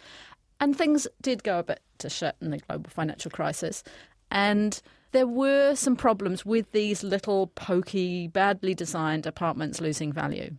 And 0.65 0.75
things 0.75 1.07
did 1.21 1.43
go 1.43 1.59
a 1.59 1.63
bit 1.63 1.79
to 1.99 2.09
shit 2.09 2.35
in 2.41 2.49
the 2.49 2.57
global 2.57 2.89
financial 2.89 3.29
crisis. 3.29 3.83
And 4.31 4.81
there 5.11 5.27
were 5.27 5.75
some 5.75 5.95
problems 5.95 6.43
with 6.43 6.71
these 6.71 7.03
little 7.03 7.51
pokey, 7.53 8.29
badly 8.29 8.73
designed 8.73 9.27
apartments 9.27 9.79
losing 9.79 10.11
value. 10.11 10.55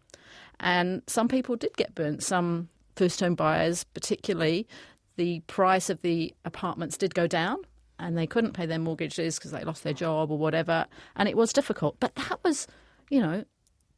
And 0.60 1.02
some 1.08 1.26
people 1.26 1.56
did 1.56 1.76
get 1.76 1.96
burnt. 1.96 2.22
Some 2.22 2.68
first 2.94 3.18
home 3.18 3.34
buyers, 3.34 3.82
particularly, 3.82 4.68
the 5.16 5.40
price 5.48 5.90
of 5.90 6.00
the 6.02 6.32
apartments 6.44 6.96
did 6.96 7.12
go 7.12 7.26
down 7.26 7.56
and 7.98 8.16
they 8.16 8.28
couldn't 8.28 8.52
pay 8.52 8.66
their 8.66 8.78
mortgages 8.78 9.40
because 9.40 9.50
they 9.50 9.64
lost 9.64 9.82
their 9.82 9.92
job 9.92 10.30
or 10.30 10.38
whatever. 10.38 10.86
And 11.16 11.28
it 11.28 11.36
was 11.36 11.52
difficult. 11.52 11.96
But 11.98 12.14
that 12.14 12.38
was, 12.44 12.68
you 13.10 13.18
know, 13.18 13.44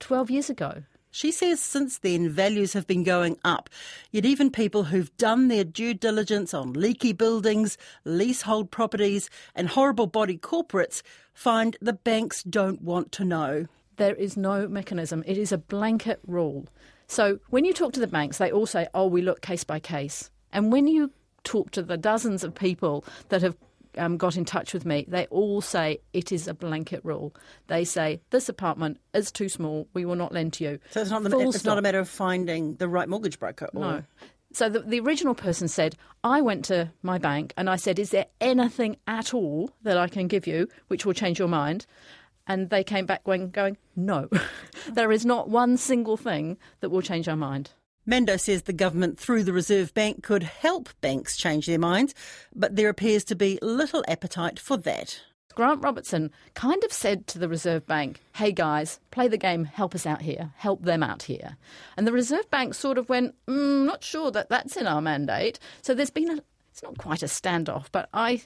12 0.01 0.31
years 0.31 0.49
ago. 0.49 0.85
She 1.11 1.33
says 1.33 1.61
since 1.61 1.99
then 1.99 2.29
values 2.29 2.73
have 2.75 2.87
been 2.87 3.03
going 3.03 3.39
up. 3.45 3.71
Yet 4.11 4.25
even 4.25 4.51
people 4.51 4.85
who've 4.85 5.15
done 5.17 5.49
their 5.49 5.65
due 5.65 5.95
diligence 5.95 6.53
on 6.53 6.75
leaky 6.75 7.13
buildings, 7.13 7.79
leasehold 8.05 8.71
properties, 8.71 9.31
and 9.55 9.69
horrible 9.69 10.07
body 10.07 10.39
corporates 10.39 11.03
find 11.33 11.77
the 11.81 11.93
banks 11.93 12.43
don't 12.43 12.83
want 12.83 13.13
to 13.13 13.25
know. 13.25 13.67
There 13.97 14.15
is 14.15 14.37
no 14.37 14.69
mechanism. 14.69 15.25
It 15.27 15.39
is 15.39 15.51
a 15.51 15.59
blanket 15.59 16.21
rule. 16.27 16.67
So 17.07 17.39
when 17.51 17.65
you 17.65 17.73
talk 17.73 17.93
to 17.95 18.01
the 18.01 18.07
banks, 18.07 18.39
they 18.39 18.53
all 18.53 18.67
say, 18.67 18.87
oh, 18.95 19.07
we 19.07 19.23
look 19.23 19.41
case 19.41 19.65
by 19.65 19.81
case. 19.81 20.31
And 20.53 20.71
when 20.71 20.87
you 20.87 21.11
talk 21.43 21.71
to 21.73 21.83
the 21.83 21.97
dozens 21.97 22.45
of 22.45 22.55
people 22.55 23.05
that 23.31 23.43
have 23.43 23.57
um, 23.99 24.17
got 24.17 24.37
in 24.37 24.45
touch 24.45 24.73
with 24.73 24.85
me, 24.85 25.05
they 25.09 25.27
all 25.27 25.61
say 25.61 25.99
it 26.13 26.33
is 26.33 26.49
a 26.49 26.55
blanket 26.55 27.01
rule. 27.05 27.35
They 27.67 27.85
say 27.85 28.21
this 28.31 28.49
apartment 28.49 28.99
is 29.15 29.31
too 29.31 29.49
small. 29.49 29.89
We 29.95 30.05
will 30.05 30.17
not 30.17 30.33
lend 30.33 30.55
to 30.55 30.65
you. 30.65 30.79
So 30.91 31.01
it's 31.01 31.11
not 31.11 31.23
the, 31.23 31.39
it's 31.39 31.65
not 31.65 31.79
a 31.79 31.83
matter 31.83 31.99
of 31.99 32.09
finding 32.09 32.77
the 32.77 32.89
right 32.89 33.09
mortgage 33.09 33.39
broker. 33.39 33.69
Or... 33.75 33.81
No. 33.81 34.03
So 34.53 34.69
the, 34.69 34.81
the 34.81 35.01
original 35.01 35.35
person 35.35 35.69
said, 35.69 35.97
I 36.25 36.41
went 36.41 36.65
to 36.67 36.91
my 37.03 37.19
bank 37.19 37.53
and 37.57 37.69
I 37.69 37.77
said, 37.77 37.99
Is 37.99 38.11
there 38.11 38.27
anything 38.41 38.97
at 39.07 39.35
all 39.35 39.71
that 39.83 39.99
I 39.99 40.09
can 40.09 40.27
give 40.27 40.47
you 40.47 40.69
which 40.89 41.05
will 41.05 41.13
change 41.13 41.39
your 41.39 41.49
mind? 41.49 41.87
And 42.47 42.71
they 42.71 42.83
came 42.83 43.05
back 43.05 43.25
going, 43.25 43.51
going 43.51 43.77
No, 43.95 44.29
there 44.89 45.13
is 45.13 45.27
not 45.27 45.51
one 45.51 45.77
single 45.77 46.17
thing 46.17 46.57
that 46.81 46.91
will 46.91 47.03
change 47.03 47.29
our 47.29 47.37
mind. 47.37 47.71
Mandow 48.09 48.39
says 48.39 48.63
the 48.63 48.73
government, 48.73 49.19
through 49.19 49.45
the 49.45 49.53
Reserve 49.53 49.93
Bank, 49.93 50.23
could 50.23 50.43
help 50.43 50.89
banks 51.03 51.37
change 51.37 51.67
their 51.67 51.79
minds, 51.79 52.15
but 52.55 52.75
there 52.75 52.89
appears 52.89 53.23
to 53.25 53.37
be 53.37 53.59
little 53.61 54.03
appetite 54.09 54.59
for 54.59 54.79
that. 54.79 55.21
Grant 55.55 55.83
Robertson 55.83 56.31
kind 56.55 56.83
of 56.85 56.93
said 56.93 57.27
to 57.27 57.39
the 57.39 57.51
Reserve 57.51 57.87
Bank, 57.87 58.23
hey 58.37 58.51
guys, 58.51 58.99
play 59.11 59.29
the 59.29 59.37
game, 59.37 59.65
help 59.67 59.95
us 59.95 60.07
out 60.07 60.23
here, 60.23 60.53
help 60.57 60.85
them 60.85 61.03
out 61.03 61.25
here. 61.25 61.59
And 61.99 62.07
the 62.07 62.13
Reserve 62.13 62.51
Bank 62.51 62.73
sort 62.73 62.97
of 62.97 63.11
went, 63.11 63.35
mm, 63.47 63.85
not 63.85 64.03
sure 64.03 64.31
that 64.31 64.49
that's 64.49 64.79
in 64.79 64.87
our 64.87 65.03
mandate. 65.03 65.59
So 65.83 65.93
there's 65.93 66.09
been 66.09 66.31
a, 66.31 66.43
it's 66.73 66.83
not 66.83 66.97
quite 66.97 67.23
a 67.23 67.27
standoff, 67.27 67.89
but 67.93 68.09
I 68.15 68.41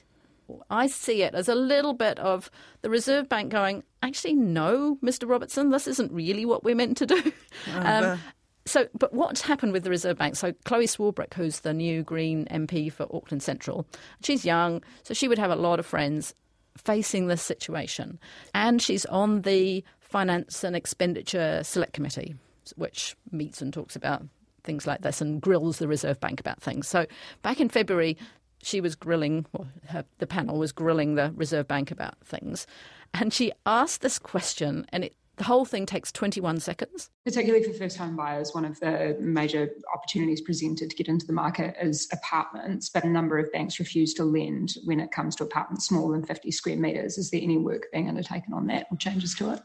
I 0.69 0.87
see 0.87 1.23
it 1.23 1.33
as 1.33 1.47
a 1.47 1.55
little 1.55 1.93
bit 1.93 2.19
of 2.19 2.51
the 2.81 2.89
Reserve 2.89 3.29
Bank 3.29 3.49
going, 3.49 3.83
actually, 4.01 4.33
no, 4.33 4.97
Mr. 5.01 5.29
Robertson, 5.29 5.69
this 5.69 5.87
isn't 5.87 6.11
really 6.11 6.45
what 6.45 6.65
we're 6.65 6.75
meant 6.75 6.97
to 6.97 7.05
do. 7.05 7.31
Oh, 7.73 7.79
um, 7.79 8.19
so, 8.65 8.87
but 8.97 9.13
what's 9.13 9.41
happened 9.41 9.73
with 9.73 9.83
the 9.83 9.89
Reserve 9.89 10.17
Bank? 10.17 10.35
So, 10.35 10.53
Chloe 10.63 10.87
Swarbrick, 10.87 11.33
who's 11.33 11.61
the 11.61 11.73
new 11.73 12.01
Green 12.01 12.45
MP 12.45 12.91
for 12.91 13.03
Auckland 13.13 13.43
Central, 13.43 13.85
she's 14.23 14.45
young, 14.45 14.81
so 15.03 15.13
she 15.13 15.27
would 15.27 15.37
have 15.37 15.51
a 15.51 15.55
lot 15.55 15.79
of 15.79 15.85
friends 15.85 16.33
facing 16.77 17.27
this 17.27 17.41
situation. 17.41 18.19
And 18.53 18.81
she's 18.81 19.05
on 19.05 19.41
the 19.41 19.83
Finance 19.99 20.63
and 20.63 20.75
Expenditure 20.75 21.61
Select 21.63 21.93
Committee, 21.93 22.35
which 22.75 23.15
meets 23.31 23.61
and 23.61 23.73
talks 23.73 23.95
about 23.95 24.23
things 24.63 24.87
like 24.87 25.01
this 25.01 25.19
and 25.19 25.41
grills 25.41 25.79
the 25.79 25.87
Reserve 25.87 26.19
Bank 26.21 26.39
about 26.39 26.61
things. 26.61 26.87
So, 26.87 27.05
back 27.41 27.59
in 27.59 27.67
February, 27.67 28.17
she 28.61 28.79
was 28.79 28.95
grilling, 28.95 29.45
well, 29.51 29.67
her, 29.89 30.05
the 30.19 30.27
panel 30.27 30.57
was 30.57 30.71
grilling 30.71 31.15
the 31.15 31.33
Reserve 31.35 31.67
Bank 31.67 31.91
about 31.91 32.15
things. 32.23 32.65
And 33.13 33.33
she 33.33 33.51
asked 33.65 34.01
this 34.01 34.17
question, 34.17 34.85
and 34.89 35.03
it 35.03 35.15
the 35.37 35.43
whole 35.43 35.65
thing 35.65 35.85
takes 35.85 36.11
21 36.11 36.59
seconds. 36.59 37.09
Particularly 37.25 37.63
for 37.63 37.73
first 37.73 37.97
home 37.97 38.15
buyers, 38.15 38.53
one 38.53 38.65
of 38.65 38.79
the 38.79 39.17
major 39.19 39.69
opportunities 39.93 40.41
presented 40.41 40.91
to 40.91 40.95
get 40.95 41.07
into 41.07 41.25
the 41.25 41.33
market 41.33 41.75
is 41.81 42.07
apartments, 42.11 42.89
but 42.89 43.03
a 43.03 43.09
number 43.09 43.39
of 43.39 43.51
banks 43.51 43.79
refuse 43.79 44.13
to 44.15 44.23
lend 44.23 44.75
when 44.85 44.99
it 44.99 45.11
comes 45.11 45.35
to 45.37 45.43
apartments 45.43 45.87
smaller 45.87 46.15
than 46.15 46.25
50 46.25 46.51
square 46.51 46.77
metres. 46.77 47.17
Is 47.17 47.31
there 47.31 47.41
any 47.41 47.57
work 47.57 47.87
being 47.91 48.09
undertaken 48.09 48.53
on 48.53 48.67
that 48.67 48.87
or 48.91 48.97
changes 48.97 49.33
to 49.35 49.53
it? 49.53 49.61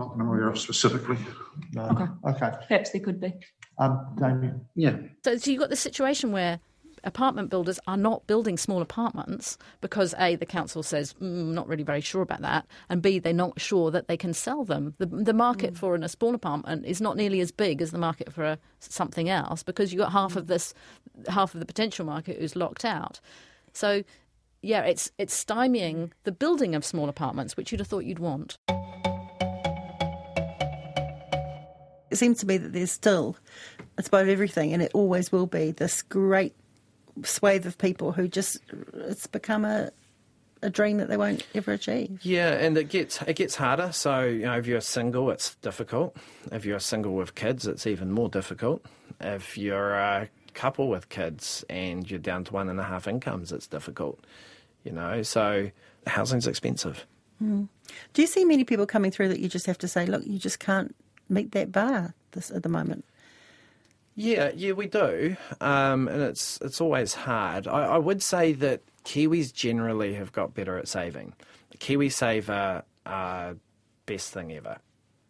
Not 0.00 0.16
that 0.16 0.22
I'm 0.22 0.28
aware 0.28 0.48
of 0.48 0.58
specifically. 0.58 1.18
No. 1.72 1.82
Okay. 1.82 2.06
Okay. 2.30 2.56
Perhaps 2.68 2.90
there 2.90 3.02
could 3.02 3.20
be. 3.20 3.34
Um, 3.78 4.16
Damien. 4.18 4.66
Yeah. 4.74 4.96
So, 5.24 5.36
so 5.36 5.50
you've 5.50 5.60
got 5.60 5.70
the 5.70 5.76
situation 5.76 6.32
where 6.32 6.58
apartment 7.04 7.50
builders 7.50 7.78
are 7.86 7.96
not 7.96 8.26
building 8.26 8.56
small 8.56 8.82
apartments 8.82 9.56
because 9.80 10.14
A, 10.18 10.36
the 10.36 10.46
council 10.46 10.82
says, 10.82 11.14
mm, 11.14 11.52
not 11.52 11.68
really 11.68 11.82
very 11.82 12.00
sure 12.00 12.22
about 12.22 12.42
that, 12.42 12.66
and 12.88 13.02
B, 13.02 13.18
they're 13.18 13.32
not 13.32 13.60
sure 13.60 13.90
that 13.90 14.08
they 14.08 14.16
can 14.16 14.34
sell 14.34 14.64
them. 14.64 14.94
The, 14.98 15.06
the 15.06 15.32
market 15.32 15.74
mm. 15.74 15.78
for 15.78 15.94
an, 15.94 16.02
a 16.02 16.08
small 16.08 16.34
apartment 16.34 16.86
is 16.86 17.00
not 17.00 17.16
nearly 17.16 17.40
as 17.40 17.50
big 17.50 17.80
as 17.82 17.90
the 17.90 17.98
market 17.98 18.32
for 18.32 18.44
a, 18.44 18.58
something 18.80 19.28
else 19.28 19.62
because 19.62 19.92
you've 19.92 20.00
got 20.00 20.12
half 20.12 20.36
of 20.36 20.46
this, 20.46 20.74
half 21.28 21.54
of 21.54 21.60
the 21.60 21.66
potential 21.66 22.04
market 22.04 22.38
who's 22.38 22.56
locked 22.56 22.84
out. 22.84 23.20
So, 23.72 24.02
yeah, 24.62 24.82
it's, 24.82 25.10
it's 25.16 25.44
stymieing 25.44 26.10
the 26.24 26.32
building 26.32 26.74
of 26.74 26.84
small 26.84 27.08
apartments, 27.08 27.56
which 27.56 27.72
you'd 27.72 27.80
have 27.80 27.88
thought 27.88 28.04
you'd 28.04 28.18
want. 28.18 28.58
It 32.10 32.16
seems 32.16 32.40
to 32.40 32.46
me 32.46 32.58
that 32.58 32.72
there's 32.72 32.90
still, 32.90 33.36
it's 33.96 34.08
about 34.08 34.28
everything, 34.28 34.72
and 34.72 34.82
it 34.82 34.90
always 34.94 35.30
will 35.30 35.46
be, 35.46 35.70
this 35.70 36.02
great 36.02 36.54
swathe 37.22 37.66
of 37.66 37.78
people 37.78 38.12
who 38.12 38.28
just 38.28 38.58
it's 38.94 39.26
become 39.26 39.64
a 39.64 39.90
a 40.62 40.70
dream 40.70 40.98
that 40.98 41.08
they 41.08 41.16
won't 41.16 41.46
ever 41.54 41.72
achieve. 41.72 42.20
Yeah, 42.22 42.52
and 42.52 42.76
it 42.76 42.88
gets 42.88 43.22
it 43.22 43.36
gets 43.36 43.54
harder. 43.54 43.92
So 43.92 44.24
you 44.24 44.42
know, 44.42 44.58
if 44.58 44.66
you're 44.66 44.80
single, 44.80 45.30
it's 45.30 45.54
difficult. 45.56 46.16
If 46.52 46.64
you're 46.64 46.80
single 46.80 47.14
with 47.14 47.34
kids, 47.34 47.66
it's 47.66 47.86
even 47.86 48.12
more 48.12 48.28
difficult. 48.28 48.84
If 49.20 49.56
you're 49.56 49.94
a 49.94 50.28
couple 50.54 50.88
with 50.88 51.08
kids 51.08 51.64
and 51.70 52.08
you're 52.10 52.18
down 52.18 52.44
to 52.44 52.52
one 52.52 52.68
and 52.68 52.80
a 52.80 52.84
half 52.84 53.06
incomes, 53.06 53.52
it's 53.52 53.66
difficult. 53.66 54.24
You 54.84 54.92
know, 54.92 55.22
so 55.22 55.70
housing's 56.06 56.46
expensive. 56.46 57.06
Mm. 57.42 57.68
Do 58.12 58.22
you 58.22 58.28
see 58.28 58.44
many 58.44 58.64
people 58.64 58.86
coming 58.86 59.10
through 59.10 59.28
that 59.28 59.40
you 59.40 59.48
just 59.48 59.66
have 59.66 59.78
to 59.78 59.88
say, 59.88 60.06
look, 60.06 60.26
you 60.26 60.38
just 60.38 60.58
can't 60.58 60.94
meet 61.28 61.52
that 61.52 61.72
bar 61.72 62.14
this 62.32 62.50
at 62.50 62.62
the 62.62 62.68
moment? 62.68 63.04
Yeah, 64.20 64.50
yeah, 64.54 64.72
we 64.72 64.86
do, 64.86 65.34
um, 65.62 66.06
and 66.06 66.20
it's 66.20 66.58
it's 66.60 66.78
always 66.78 67.14
hard. 67.14 67.66
I, 67.66 67.86
I, 67.86 67.96
would 67.96 68.22
say 68.22 68.52
that 68.52 68.82
Kiwis 69.06 69.50
generally 69.50 70.12
have 70.12 70.30
got 70.30 70.52
better 70.52 70.76
at 70.76 70.88
saving. 70.88 71.32
KiwiSaver, 71.78 72.82
uh, 73.06 73.54
best 74.04 74.30
thing 74.30 74.52
ever. 74.52 74.76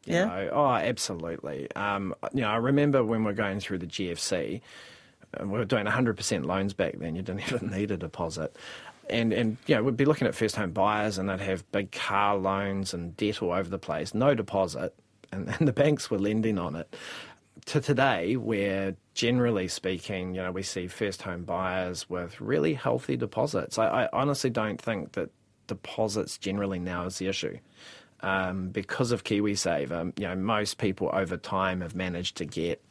You 0.07 0.15
yeah. 0.15 0.25
Know? 0.25 0.51
Oh, 0.55 0.73
absolutely. 0.73 1.71
Um, 1.77 2.17
you 2.35 2.41
know, 2.41 2.49
I 2.49 2.57
remember 2.57 3.05
when 3.05 3.23
we 3.23 3.31
are 3.31 3.35
going 3.35 3.61
through 3.61 3.79
the 3.79 3.87
GFC, 3.87 4.61
we 5.41 5.47
were 5.47 5.65
doing 5.65 5.87
100% 5.87 6.45
loans 6.45 6.75
back 6.75 6.99
then. 6.99 7.15
You 7.15 7.23
didn't 7.23 7.43
even 7.53 7.71
need 7.71 7.93
a 7.93 7.97
deposit. 7.97 8.57
And, 9.09 9.33
and 9.33 9.57
you 9.69 9.77
know, 9.77 9.85
we'd 9.85 9.97
be 9.97 10.05
looking 10.05 10.27
at 10.27 10.35
first 10.35 10.57
home 10.57 10.73
buyers 10.73 11.17
and 11.17 11.29
they'd 11.29 11.39
have 11.39 11.71
big 11.71 11.93
car 11.93 12.37
loans 12.37 12.93
and 12.93 13.17
debt 13.17 13.41
all 13.41 13.53
over 13.53 13.71
the 13.71 13.79
place, 13.79 14.15
no 14.15 14.35
deposit, 14.35 14.95
and, 15.31 15.49
and 15.59 15.69
the 15.69 15.73
banks 15.73 16.11
were 16.11 16.19
lending 16.19 16.59
on 16.59 16.75
it 16.75 16.93
to 17.71 17.81
today, 17.81 18.37
where 18.37 18.95
generally 19.15 19.69
speaking, 19.69 20.35
you 20.35 20.43
know, 20.43 20.53
we 20.53 20.63
see 20.63 20.87
first 20.89 21.23
home 21.23 21.45
buyers 21.45 22.09
with 22.09 22.41
really 22.41 22.75
healthy 22.75 23.17
deposits. 23.17 23.79
I, 23.79 23.87
I 24.05 24.09
honestly 24.13 24.51
don't 24.51 24.81
think 24.81 25.13
that 25.13 25.31
deposits 25.67 26.39
generally 26.39 26.79
now 26.79 27.07
is 27.07 27.19
the 27.19 27.29
issue. 27.29 27.59
um, 28.23 28.69
because 28.69 29.13
of 29.13 29.25
KiwiSaver, 29.25 30.19
you 30.19 30.27
know, 30.27 30.35
most 30.37 30.79
people 30.79 31.11
over 31.13 31.37
time 31.37 31.81
have 31.81 31.95
managed 31.95 32.37
to 32.39 32.45
get 32.45 32.83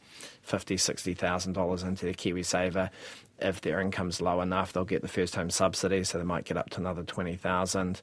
fifty, 0.42 0.76
sixty 0.76 1.14
thousand 1.14 1.52
dollars 1.52 1.82
into 1.82 2.04
their 2.04 2.14
KiwiSaver. 2.14 2.90
If 3.38 3.60
their 3.62 3.80
income's 3.80 4.20
low 4.20 4.40
enough, 4.40 4.72
they'll 4.72 4.84
get 4.84 5.02
the 5.02 5.08
first 5.08 5.34
home 5.34 5.50
subsidy, 5.50 6.04
so 6.04 6.18
they 6.18 6.24
might 6.24 6.44
get 6.44 6.56
up 6.56 6.70
to 6.70 6.80
another 6.80 7.02
twenty 7.04 7.36
thousand, 7.36 8.02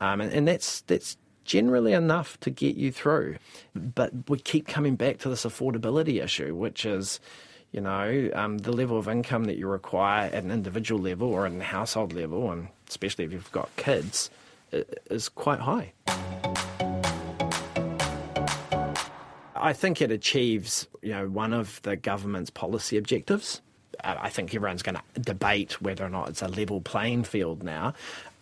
um, 0.00 0.20
and, 0.20 0.32
and 0.32 0.48
that's 0.48 0.80
that's 0.82 1.16
generally 1.44 1.92
enough 1.92 2.38
to 2.40 2.50
get 2.50 2.76
you 2.76 2.92
through. 2.92 3.36
But 3.74 4.12
we 4.28 4.38
keep 4.38 4.66
coming 4.66 4.96
back 4.96 5.18
to 5.18 5.28
this 5.28 5.44
affordability 5.44 6.22
issue, 6.22 6.54
which 6.54 6.84
is, 6.84 7.20
you 7.72 7.80
know, 7.80 8.30
um, 8.34 8.58
the 8.58 8.72
level 8.72 8.98
of 8.98 9.08
income 9.08 9.44
that 9.44 9.56
you 9.56 9.66
require 9.66 10.30
at 10.32 10.44
an 10.44 10.50
individual 10.50 11.00
level 11.00 11.28
or 11.28 11.46
at 11.46 11.52
a 11.52 11.62
household 11.62 12.12
level, 12.12 12.50
and 12.50 12.68
especially 12.88 13.24
if 13.24 13.32
you've 13.32 13.52
got 13.52 13.74
kids, 13.76 14.30
is 15.10 15.28
quite 15.28 15.60
high. 15.60 15.92
I 19.54 19.72
think 19.72 20.02
it 20.02 20.10
achieves, 20.10 20.88
you 21.02 21.12
know, 21.12 21.28
one 21.28 21.52
of 21.52 21.80
the 21.82 21.94
government's 21.94 22.50
policy 22.50 22.96
objectives. 22.96 23.60
I 24.02 24.28
think 24.30 24.52
everyone's 24.54 24.82
going 24.82 24.96
to 24.96 25.20
debate 25.20 25.80
whether 25.80 26.04
or 26.04 26.08
not 26.08 26.30
it's 26.30 26.42
a 26.42 26.48
level 26.48 26.80
playing 26.80 27.24
field 27.24 27.62
now. 27.62 27.94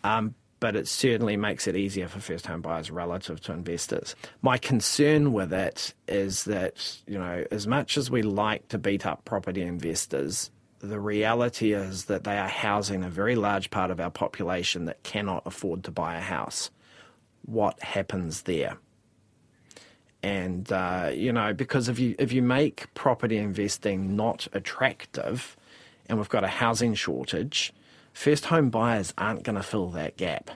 Um, 0.04 0.34
but 0.60 0.76
it 0.76 0.86
certainly 0.86 1.36
makes 1.36 1.66
it 1.66 1.74
easier 1.74 2.06
for 2.06 2.20
first 2.20 2.46
home 2.46 2.60
buyers 2.60 2.90
relative 2.90 3.40
to 3.40 3.52
investors. 3.52 4.14
My 4.42 4.58
concern 4.58 5.32
with 5.32 5.52
it 5.52 5.94
is 6.06 6.44
that, 6.44 7.00
you 7.06 7.18
know, 7.18 7.44
as 7.50 7.66
much 7.66 7.96
as 7.96 8.10
we 8.10 8.22
like 8.22 8.68
to 8.68 8.78
beat 8.78 9.06
up 9.06 9.24
property 9.24 9.62
investors, 9.62 10.50
the 10.80 11.00
reality 11.00 11.72
is 11.72 12.04
that 12.06 12.24
they 12.24 12.38
are 12.38 12.48
housing 12.48 13.02
a 13.02 13.10
very 13.10 13.36
large 13.36 13.70
part 13.70 13.90
of 13.90 14.00
our 14.00 14.10
population 14.10 14.84
that 14.84 15.02
cannot 15.02 15.42
afford 15.46 15.84
to 15.84 15.90
buy 15.90 16.16
a 16.16 16.20
house. 16.20 16.70
What 17.46 17.82
happens 17.82 18.42
there? 18.42 18.76
And 20.22 20.70
uh, 20.70 21.10
you 21.14 21.32
know, 21.32 21.54
because 21.54 21.88
if 21.88 21.98
you 21.98 22.14
if 22.18 22.30
you 22.30 22.42
make 22.42 22.92
property 22.92 23.38
investing 23.38 24.16
not 24.16 24.46
attractive, 24.52 25.56
and 26.06 26.18
we've 26.18 26.28
got 26.28 26.44
a 26.44 26.48
housing 26.48 26.92
shortage, 26.92 27.72
first 28.12 28.46
home 28.46 28.70
buyers 28.70 29.12
aren't 29.18 29.42
going 29.42 29.56
to 29.56 29.62
fill 29.62 29.88
that 29.90 30.16
gap. 30.16 30.50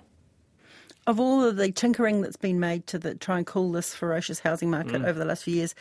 Of 1.06 1.20
all 1.20 1.44
of 1.44 1.56
the 1.56 1.70
tinkering 1.70 2.22
that's 2.22 2.36
been 2.36 2.58
made 2.60 2.86
to 2.88 2.98
the, 2.98 3.14
try 3.14 3.36
and 3.38 3.46
cool 3.46 3.72
this 3.72 3.94
ferocious 3.94 4.38
housing 4.40 4.70
market 4.70 5.02
Mm. 5.02 5.06
over 5.06 5.18
the 5.18 5.24
last 5.26 5.44
few 5.44 5.54
years, 5.54 5.74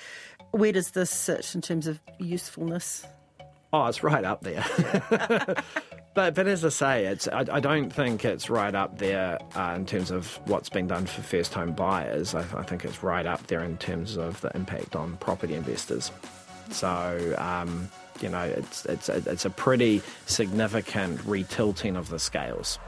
where 0.51 0.71
does 0.73 0.91
this 0.91 1.09
sit 1.09 1.55
in 1.55 1.61
terms 1.61 1.87
of 1.87 1.99
usefulness? 2.19 3.05
Oh, 3.71 3.85
it's 3.87 4.03
right 4.03 4.23
up 4.25 4.41
there. 4.41 4.63
but 6.13 6.35
but 6.35 6.47
as 6.47 6.63
I 6.63 6.69
say, 6.69 7.05
it's 7.05 7.27
I, 7.29 7.39
I 7.51 7.59
don't 7.59 7.89
think 7.89 8.23
it's 8.25 8.49
right 8.49 8.75
up 8.75 8.99
there 8.99 9.39
uh, 9.55 9.73
in 9.75 9.85
terms 9.85 10.11
of 10.11 10.39
what's 10.45 10.69
been 10.69 10.87
done 10.87 11.05
for 11.07 11.21
first 11.23 11.53
home 11.53 11.71
buyers. 11.73 12.35
I, 12.35 12.41
I 12.55 12.63
think 12.63 12.85
it's 12.85 13.01
right 13.01 13.25
up 13.25 13.47
there 13.47 13.63
in 13.63 13.77
terms 13.77 14.15
of 14.17 14.41
the 14.41 14.51
impact 14.55 14.95
on 14.95 15.17
property 15.17 15.55
investors. 15.55 16.11
So. 16.69 17.33
Um, 17.37 17.89
you 18.21 18.29
know, 18.29 18.43
it's 18.43 18.85
it's 18.85 19.09
a, 19.09 19.21
it's 19.25 19.45
a 19.45 19.49
pretty 19.49 20.01
significant 20.25 21.19
retilting 21.21 21.97
of 21.97 22.09
the 22.09 22.19
scales. 22.19 22.79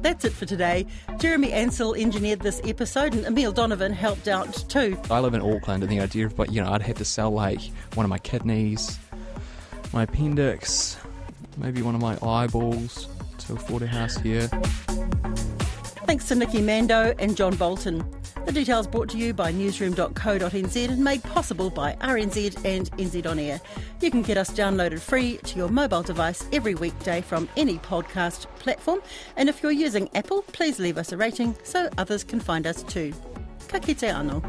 That's 0.00 0.24
it 0.24 0.32
for 0.32 0.46
today. 0.46 0.86
Jeremy 1.18 1.52
Ansell 1.52 1.94
engineered 1.94 2.40
this 2.40 2.60
episode 2.64 3.14
and 3.14 3.26
Emile 3.26 3.52
Donovan 3.52 3.92
helped 3.92 4.26
out 4.26 4.52
too. 4.68 4.98
I 5.10 5.20
live 5.20 5.34
in 5.34 5.42
Auckland, 5.42 5.82
and 5.82 5.92
the 5.92 6.00
idea 6.00 6.26
of, 6.26 6.34
but 6.34 6.50
you 6.50 6.62
know, 6.62 6.72
I'd 6.72 6.82
have 6.82 6.96
to 6.96 7.04
sell 7.04 7.30
like 7.30 7.60
one 7.94 8.04
of 8.04 8.10
my 8.10 8.18
kidneys, 8.18 8.98
my 9.92 10.04
appendix, 10.04 10.96
maybe 11.58 11.82
one 11.82 11.94
of 11.94 12.00
my 12.00 12.16
eyeballs 12.22 13.08
to 13.38 13.54
afford 13.54 13.82
a 13.82 13.86
house 13.86 14.16
here. 14.16 14.48
Thanks 16.06 16.26
to 16.28 16.34
Nikki 16.34 16.62
Mandow 16.62 17.14
and 17.18 17.36
John 17.36 17.54
Bolton. 17.56 18.02
The 18.48 18.64
Detail's 18.64 18.86
brought 18.86 19.10
to 19.10 19.18
you 19.18 19.34
by 19.34 19.52
newsroom.co.nz 19.52 20.88
and 20.88 21.04
made 21.04 21.22
possible 21.22 21.68
by 21.68 21.98
RNZ 22.00 22.64
and 22.64 22.90
NZ 22.92 23.26
On 23.26 23.38
Air. 23.38 23.60
You 24.00 24.10
can 24.10 24.22
get 24.22 24.38
us 24.38 24.48
downloaded 24.48 25.00
free 25.00 25.36
to 25.36 25.58
your 25.58 25.68
mobile 25.68 26.02
device 26.02 26.46
every 26.50 26.74
weekday 26.74 27.20
from 27.20 27.46
any 27.58 27.76
podcast 27.76 28.46
platform. 28.58 29.02
And 29.36 29.50
if 29.50 29.62
you're 29.62 29.70
using 29.70 30.08
Apple, 30.14 30.40
please 30.52 30.78
leave 30.78 30.96
us 30.96 31.12
a 31.12 31.18
rating 31.18 31.56
so 31.62 31.90
others 31.98 32.24
can 32.24 32.40
find 32.40 32.66
us 32.66 32.82
too. 32.84 33.12
Ka 33.68 33.80
kite 33.80 33.98
anō. 33.98 34.42